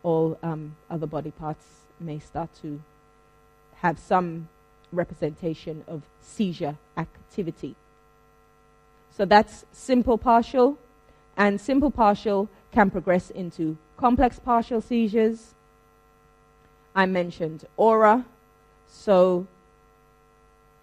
all 0.02 0.40
um, 0.42 0.76
other 0.90 1.06
body 1.06 1.32
parts 1.32 1.66
may 2.00 2.18
start 2.18 2.50
to 2.62 2.82
have 3.82 4.00
some 4.00 4.48
representation 4.92 5.84
of 5.88 6.02
seizure 6.22 6.78
activity. 6.96 7.76
So 9.16 9.26
that's 9.26 9.66
simple 9.72 10.18
partial. 10.18 10.78
And 11.36 11.60
simple 11.60 11.92
partial 11.92 12.50
can 12.72 12.90
progress 12.90 13.30
into 13.30 13.78
complex 13.98 14.40
partial 14.40 14.82
seizures. 14.82 15.54
I 16.96 17.06
mentioned 17.06 17.66
aura. 17.76 18.26
So, 18.90 19.48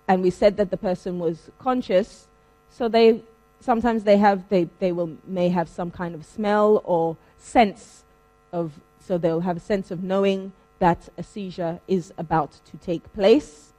and 0.07 0.23
we 0.23 0.31
said 0.31 0.57
that 0.57 0.71
the 0.71 0.77
person 0.77 1.19
was 1.19 1.51
conscious. 1.59 2.27
So 2.71 2.89
they 2.89 3.23
sometimes 3.61 4.05
they 4.05 4.19
have 4.19 4.49
they, 4.49 4.69
they 4.79 4.93
will 4.93 5.17
may 5.27 5.49
have 5.49 5.69
some 5.69 5.91
kind 5.91 6.15
of 6.15 6.25
smell 6.25 6.83
or 6.85 7.17
sense 7.39 8.05
of 8.53 8.73
so 9.01 9.19
they'll 9.19 9.41
have 9.41 9.57
a 9.57 9.61
sense 9.61 9.91
of 9.91 10.03
knowing 10.03 10.53
that 10.79 11.09
a 11.17 11.23
seizure 11.23 11.81
is 11.87 12.13
about 12.19 12.53
to 12.71 12.77
take 12.79 13.13
place. 13.13 13.73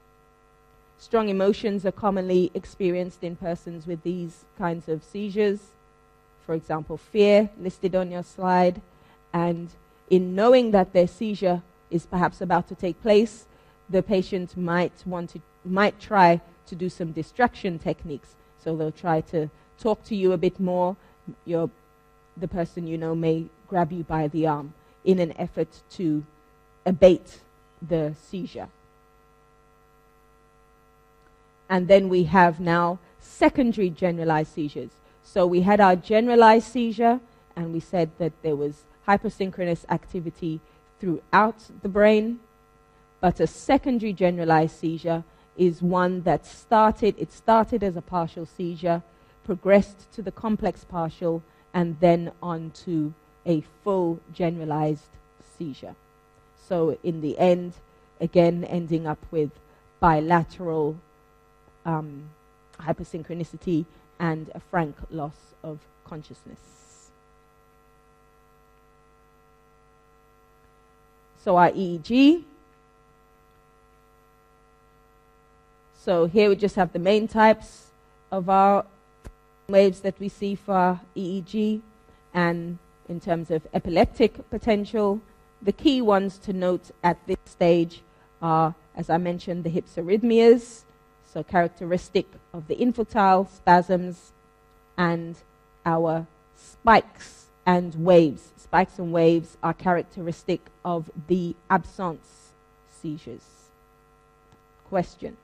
Strong 0.97 1.29
emotions 1.29 1.85
are 1.85 1.91
commonly 1.91 2.51
experienced 2.53 3.23
in 3.23 3.35
persons 3.35 3.85
with 3.85 4.01
these 4.03 4.45
kinds 4.57 4.87
of 4.87 5.03
seizures. 5.03 5.59
For 6.45 6.53
example, 6.53 6.97
fear, 6.97 7.49
listed 7.59 7.95
on 7.95 8.11
your 8.11 8.23
slide. 8.23 8.81
And 9.33 9.69
in 10.09 10.35
knowing 10.35 10.71
that 10.71 10.93
their 10.93 11.07
seizure 11.07 11.61
is 11.91 12.05
perhaps 12.05 12.39
about 12.41 12.67
to 12.69 12.75
take 12.75 13.01
place, 13.01 13.45
the 13.89 14.01
patient 14.01 14.57
might 14.57 15.03
want 15.05 15.31
to 15.31 15.41
might 15.63 15.99
try 15.99 16.41
to 16.67 16.75
do 16.75 16.89
some 16.89 17.11
distraction 17.11 17.79
techniques. 17.79 18.35
So 18.63 18.75
they'll 18.75 18.91
try 18.91 19.21
to 19.21 19.49
talk 19.79 20.03
to 20.05 20.15
you 20.15 20.31
a 20.31 20.37
bit 20.37 20.59
more. 20.59 20.95
Your, 21.45 21.69
the 22.37 22.47
person 22.47 22.87
you 22.87 22.97
know 22.97 23.15
may 23.15 23.45
grab 23.67 23.91
you 23.91 24.03
by 24.03 24.27
the 24.27 24.47
arm 24.47 24.73
in 25.03 25.19
an 25.19 25.33
effort 25.37 25.67
to 25.91 26.25
abate 26.85 27.39
the 27.81 28.15
seizure. 28.29 28.69
And 31.69 31.87
then 31.87 32.09
we 32.09 32.25
have 32.25 32.59
now 32.59 32.99
secondary 33.19 33.89
generalized 33.89 34.53
seizures. 34.53 34.91
So 35.23 35.47
we 35.47 35.61
had 35.61 35.79
our 35.79 35.95
generalized 35.95 36.71
seizure, 36.71 37.19
and 37.55 37.73
we 37.73 37.79
said 37.79 38.11
that 38.19 38.33
there 38.43 38.55
was 38.55 38.83
hypersynchronous 39.07 39.85
activity 39.89 40.59
throughout 40.99 41.57
the 41.81 41.89
brain. 41.89 42.39
But 43.21 43.39
a 43.39 43.47
secondary 43.47 44.13
generalized 44.13 44.77
seizure 44.77 45.23
is 45.57 45.81
one 45.81 46.21
that 46.23 46.45
started, 46.45 47.15
it 47.17 47.31
started 47.31 47.83
as 47.83 47.95
a 47.95 48.01
partial 48.01 48.45
seizure, 48.45 49.01
progressed 49.43 50.11
to 50.13 50.21
the 50.21 50.31
complex 50.31 50.83
partial, 50.83 51.41
and 51.73 51.97
then 51.99 52.31
on 52.41 52.71
to 52.85 53.13
a 53.45 53.61
full 53.83 54.19
generalized 54.33 55.17
seizure. 55.57 55.95
So 56.67 56.97
in 57.03 57.21
the 57.21 57.37
end, 57.37 57.73
again, 58.19 58.63
ending 58.63 59.07
up 59.07 59.19
with 59.31 59.51
bilateral 59.99 60.97
um, 61.85 62.29
hypersynchronicity 62.79 63.85
and 64.19 64.49
a 64.55 64.59
frank 64.59 64.95
loss 65.11 65.35
of 65.63 65.79
consciousness. 66.05 66.59
So 71.43 71.57
our 71.57 71.69
EEG. 71.71 72.43
So 76.05 76.27
here 76.27 76.49
we 76.49 76.55
just 76.55 76.75
have 76.75 76.93
the 76.93 76.99
main 76.99 77.27
types 77.27 77.87
of 78.31 78.47
our 78.47 78.85
waves 79.67 80.01
that 80.01 80.19
we 80.19 80.29
see 80.29 80.53
for 80.53 80.99
EEG 81.17 81.81
and 82.31 82.77
in 83.09 83.19
terms 83.19 83.49
of 83.49 83.65
epileptic 83.73 84.47
potential. 84.51 85.19
The 85.63 85.71
key 85.71 86.03
ones 86.03 86.37
to 86.45 86.53
note 86.53 86.91
at 87.03 87.17
this 87.25 87.39
stage 87.45 88.03
are, 88.39 88.75
as 88.95 89.09
I 89.09 89.17
mentioned, 89.17 89.63
the 89.63 89.71
hypsarrhythmias, 89.71 90.83
so 91.33 91.41
characteristic 91.41 92.27
of 92.53 92.67
the 92.67 92.75
infantile 92.75 93.49
spasms 93.51 94.31
and 94.99 95.35
our 95.87 96.27
spikes 96.55 97.47
and 97.65 97.95
waves. 97.95 98.53
Spikes 98.57 98.99
and 98.99 99.11
waves 99.11 99.57
are 99.63 99.73
characteristic 99.73 100.67
of 100.83 101.09
the 101.25 101.55
absence 101.67 102.51
seizures. 103.01 103.71
Question. 104.87 105.37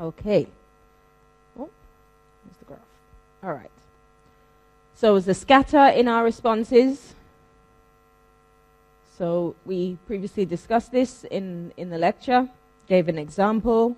Okay. 0.00 0.46
Oh, 1.58 1.68
there's 2.44 2.56
the 2.56 2.64
graph. 2.64 2.78
All 3.42 3.52
right. 3.52 3.70
So, 4.94 5.14
is 5.16 5.26
the 5.26 5.34
scatter 5.34 5.88
in 5.88 6.08
our 6.08 6.24
responses? 6.24 7.14
So, 9.18 9.54
we 9.66 9.98
previously 10.06 10.46
discussed 10.46 10.90
this 10.90 11.24
in, 11.24 11.74
in 11.76 11.90
the 11.90 11.98
lecture, 11.98 12.48
gave 12.86 13.08
an 13.08 13.18
example. 13.18 13.94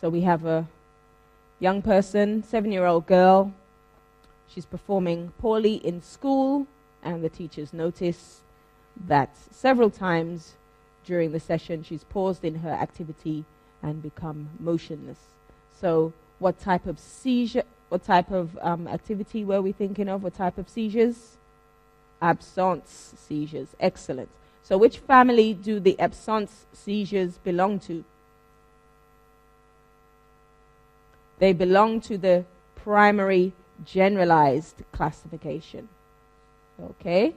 So, 0.00 0.08
we 0.08 0.22
have 0.22 0.44
a 0.44 0.66
young 1.60 1.80
person, 1.80 2.42
seven 2.42 2.72
year 2.72 2.86
old 2.86 3.06
girl. 3.06 3.52
She's 4.48 4.66
performing 4.66 5.32
poorly 5.38 5.74
in 5.74 6.02
school, 6.02 6.66
and 7.04 7.22
the 7.22 7.28
teachers 7.28 7.72
notice 7.72 8.40
that 9.06 9.36
several 9.52 9.90
times 9.90 10.54
during 11.04 11.30
the 11.30 11.40
session 11.40 11.84
she's 11.84 12.02
paused 12.04 12.44
in 12.44 12.56
her 12.56 12.70
activity 12.70 13.44
and 13.82 14.02
become 14.02 14.50
motionless. 14.58 15.18
So, 15.80 16.12
what 16.38 16.58
type 16.58 16.86
of 16.86 16.98
seizure, 16.98 17.64
what 17.88 18.04
type 18.04 18.30
of 18.30 18.58
um, 18.60 18.88
activity 18.88 19.44
were 19.44 19.62
we 19.62 19.72
thinking 19.72 20.08
of? 20.08 20.22
What 20.22 20.34
type 20.34 20.58
of 20.58 20.68
seizures? 20.68 21.36
Absence 22.20 23.14
seizures. 23.16 23.68
Excellent. 23.78 24.28
So, 24.62 24.76
which 24.78 24.98
family 24.98 25.54
do 25.54 25.80
the 25.80 25.98
absence 25.98 26.66
seizures 26.72 27.38
belong 27.38 27.80
to? 27.80 28.04
They 31.38 31.52
belong 31.52 32.00
to 32.02 32.18
the 32.18 32.44
primary 32.76 33.52
generalized 33.84 34.82
classification. 34.92 35.88
Okay? 36.82 37.34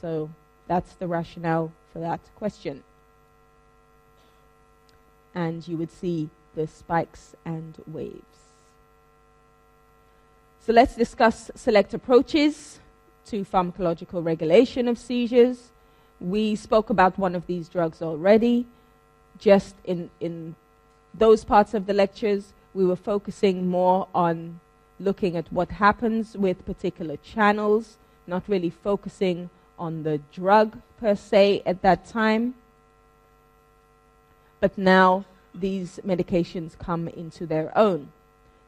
So, 0.00 0.30
that's 0.66 0.92
the 0.94 1.06
rationale 1.06 1.72
for 1.92 1.98
that 2.00 2.20
question. 2.36 2.84
And 5.34 5.66
you 5.66 5.76
would 5.76 5.90
see 5.90 6.30
the 6.54 6.66
spikes 6.66 7.34
and 7.44 7.76
waves. 7.86 8.38
So 10.60 10.72
let's 10.72 10.96
discuss 10.96 11.50
select 11.54 11.94
approaches 11.94 12.80
to 13.26 13.44
pharmacological 13.44 14.24
regulation 14.24 14.88
of 14.88 14.98
seizures. 14.98 15.70
We 16.20 16.56
spoke 16.56 16.90
about 16.90 17.18
one 17.18 17.34
of 17.34 17.46
these 17.46 17.68
drugs 17.68 18.02
already. 18.02 18.66
Just 19.38 19.76
in, 19.84 20.10
in 20.20 20.56
those 21.14 21.44
parts 21.44 21.74
of 21.74 21.86
the 21.86 21.94
lectures, 21.94 22.52
we 22.74 22.84
were 22.84 22.96
focusing 22.96 23.68
more 23.68 24.08
on 24.14 24.60
looking 25.00 25.36
at 25.36 25.50
what 25.52 25.70
happens 25.70 26.36
with 26.36 26.66
particular 26.66 27.16
channels, 27.18 27.96
not 28.26 28.42
really 28.48 28.70
focusing 28.70 29.48
on 29.78 30.02
the 30.02 30.18
drug 30.32 30.78
per 31.00 31.14
se 31.14 31.62
at 31.64 31.82
that 31.82 32.06
time. 32.06 32.54
But 34.60 34.76
now 34.76 35.24
these 35.54 36.00
medications 36.04 36.78
come 36.78 37.08
into 37.08 37.46
their 37.46 37.76
own. 37.76 38.12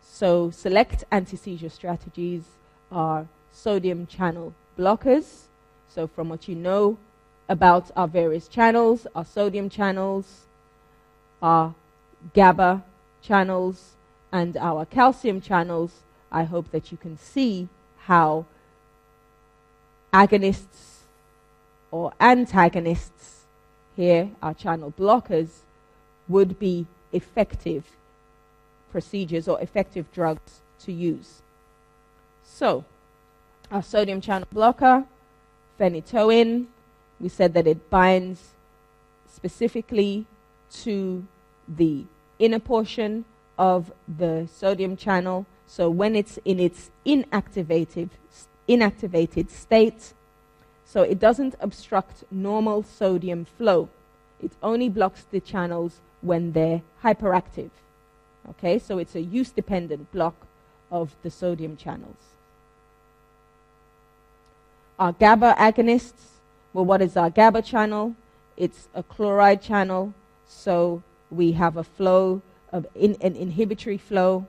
So, 0.02 0.50
select 0.50 1.04
anti 1.10 1.36
seizure 1.36 1.68
strategies 1.68 2.44
are 2.90 3.26
sodium 3.52 4.06
channel 4.06 4.54
blockers. 4.78 5.42
So, 5.88 6.06
from 6.06 6.28
what 6.28 6.48
you 6.48 6.54
know 6.54 6.98
about 7.48 7.90
our 7.96 8.08
various 8.08 8.48
channels, 8.48 9.06
our 9.14 9.24
sodium 9.24 9.68
channels, 9.68 10.46
our 11.42 11.74
GABA 12.34 12.84
channels, 13.22 13.96
and 14.32 14.56
our 14.56 14.84
calcium 14.84 15.40
channels, 15.40 16.02
I 16.30 16.44
hope 16.44 16.70
that 16.70 16.92
you 16.92 16.98
can 16.98 17.18
see 17.18 17.68
how 17.98 18.46
agonists 20.12 21.00
or 21.90 22.12
antagonists, 22.20 23.46
here 23.96 24.30
our 24.40 24.54
channel 24.54 24.92
blockers, 24.96 25.62
would 26.30 26.58
be 26.58 26.86
effective 27.12 27.84
procedures 28.90 29.48
or 29.48 29.60
effective 29.60 30.10
drugs 30.12 30.60
to 30.80 30.92
use. 30.92 31.42
So, 32.42 32.84
our 33.70 33.82
sodium 33.82 34.20
channel 34.20 34.48
blocker, 34.52 35.04
phenytoin, 35.78 36.66
we 37.20 37.28
said 37.28 37.54
that 37.54 37.66
it 37.66 37.90
binds 37.90 38.54
specifically 39.32 40.26
to 40.82 41.26
the 41.68 42.04
inner 42.38 42.58
portion 42.58 43.24
of 43.58 43.92
the 44.08 44.48
sodium 44.52 44.96
channel. 44.96 45.46
So 45.66 45.88
when 45.90 46.16
it's 46.16 46.38
in 46.44 46.58
its 46.58 46.90
inactivated, 47.06 48.10
inactivated 48.68 49.50
state, 49.50 50.14
so 50.84 51.02
it 51.02 51.20
doesn't 51.20 51.54
obstruct 51.60 52.24
normal 52.30 52.82
sodium 52.82 53.44
flow. 53.44 53.88
It 54.42 54.52
only 54.62 54.88
blocks 54.88 55.24
the 55.30 55.40
channels 55.40 56.00
when 56.20 56.52
they're 56.52 56.82
hyperactive. 57.02 57.70
Okay, 58.48 58.78
so 58.78 58.98
it's 58.98 59.14
a 59.14 59.20
use 59.20 59.50
dependent 59.50 60.10
block 60.12 60.34
of 60.90 61.14
the 61.22 61.30
sodium 61.30 61.76
channels. 61.76 62.16
Our 64.98 65.12
GABA 65.12 65.54
agonists, 65.58 66.38
well, 66.72 66.84
what 66.84 67.00
is 67.00 67.16
our 67.16 67.30
GABA 67.30 67.62
channel? 67.62 68.16
It's 68.56 68.88
a 68.94 69.02
chloride 69.02 69.62
channel, 69.62 70.14
so 70.46 71.02
we 71.30 71.52
have 71.52 71.76
a 71.76 71.84
flow 71.84 72.42
of 72.72 72.86
in, 72.94 73.16
an 73.20 73.34
inhibitory 73.36 73.96
flow 73.96 74.46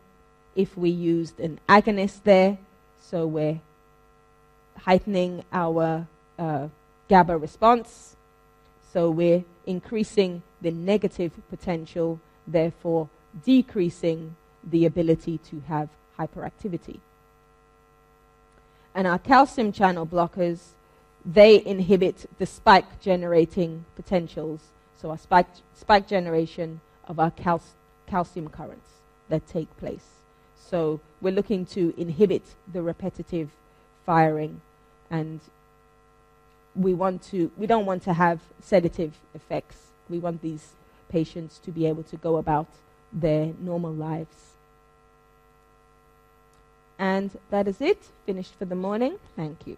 if 0.56 0.78
we 0.78 0.90
used 0.90 1.40
an 1.40 1.60
agonist 1.70 2.24
there, 2.24 2.58
so 3.02 3.26
we're 3.26 3.62
heightening 4.78 5.44
our 5.54 6.08
uh, 6.38 6.68
GABA 7.08 7.38
response. 7.38 8.16
So 8.92 9.10
we're 9.10 9.44
increasing 9.66 10.44
the 10.62 10.72
negative 10.72 11.32
potential, 11.50 12.20
therefore 12.46 13.10
decreasing 13.46 14.36
the 14.64 14.86
ability 14.86 15.38
to 15.50 15.62
have 15.68 15.90
hyperactivity. 16.20 17.00
And 18.94 19.08
our 19.08 19.20
calcium 19.20 19.72
channel 19.72 20.06
blockers, 20.06 20.60
they 21.26 21.66
inhibit 21.66 22.30
the 22.38 22.46
spike 22.46 23.00
generating 23.00 23.86
potentials. 23.96 24.60
So 24.98 25.10
our 25.12 25.18
spike, 25.18 25.48
spike 25.74 26.08
generation 26.08 26.82
of 27.08 27.20
our 27.20 27.32
cal- 27.32 27.62
calcium 28.08 28.50
currents 28.50 28.90
that 29.30 29.48
take 29.48 29.76
place. 29.78 30.06
So 30.58 31.00
we're 31.22 31.34
looking 31.34 31.66
to 31.68 31.94
inhibit 31.98 32.44
the 32.72 32.82
repetitive 32.82 33.52
firing 34.06 34.62
and 35.10 35.40
we 36.76 36.94
want 36.94 37.22
to 37.24 37.52
we 37.58 37.68
don't 37.68 37.86
want 37.86 38.04
to 38.04 38.14
have 38.14 38.40
sedative 38.60 39.14
effects. 39.34 39.78
We 40.10 40.20
want 40.20 40.42
these 40.42 40.74
patients 41.10 41.60
to 41.60 41.72
be 41.72 41.86
able 41.86 42.04
to 42.04 42.18
go 42.18 42.38
about 42.38 42.68
their 43.12 43.54
normal 43.60 43.94
lives. 43.94 44.54
And 46.98 47.32
that 47.50 47.68
is 47.68 47.82
it. 47.82 48.10
Finished 48.26 48.54
for 48.56 48.66
the 48.66 48.76
morning. 48.76 49.18
Thank 49.36 49.66
you. 49.66 49.78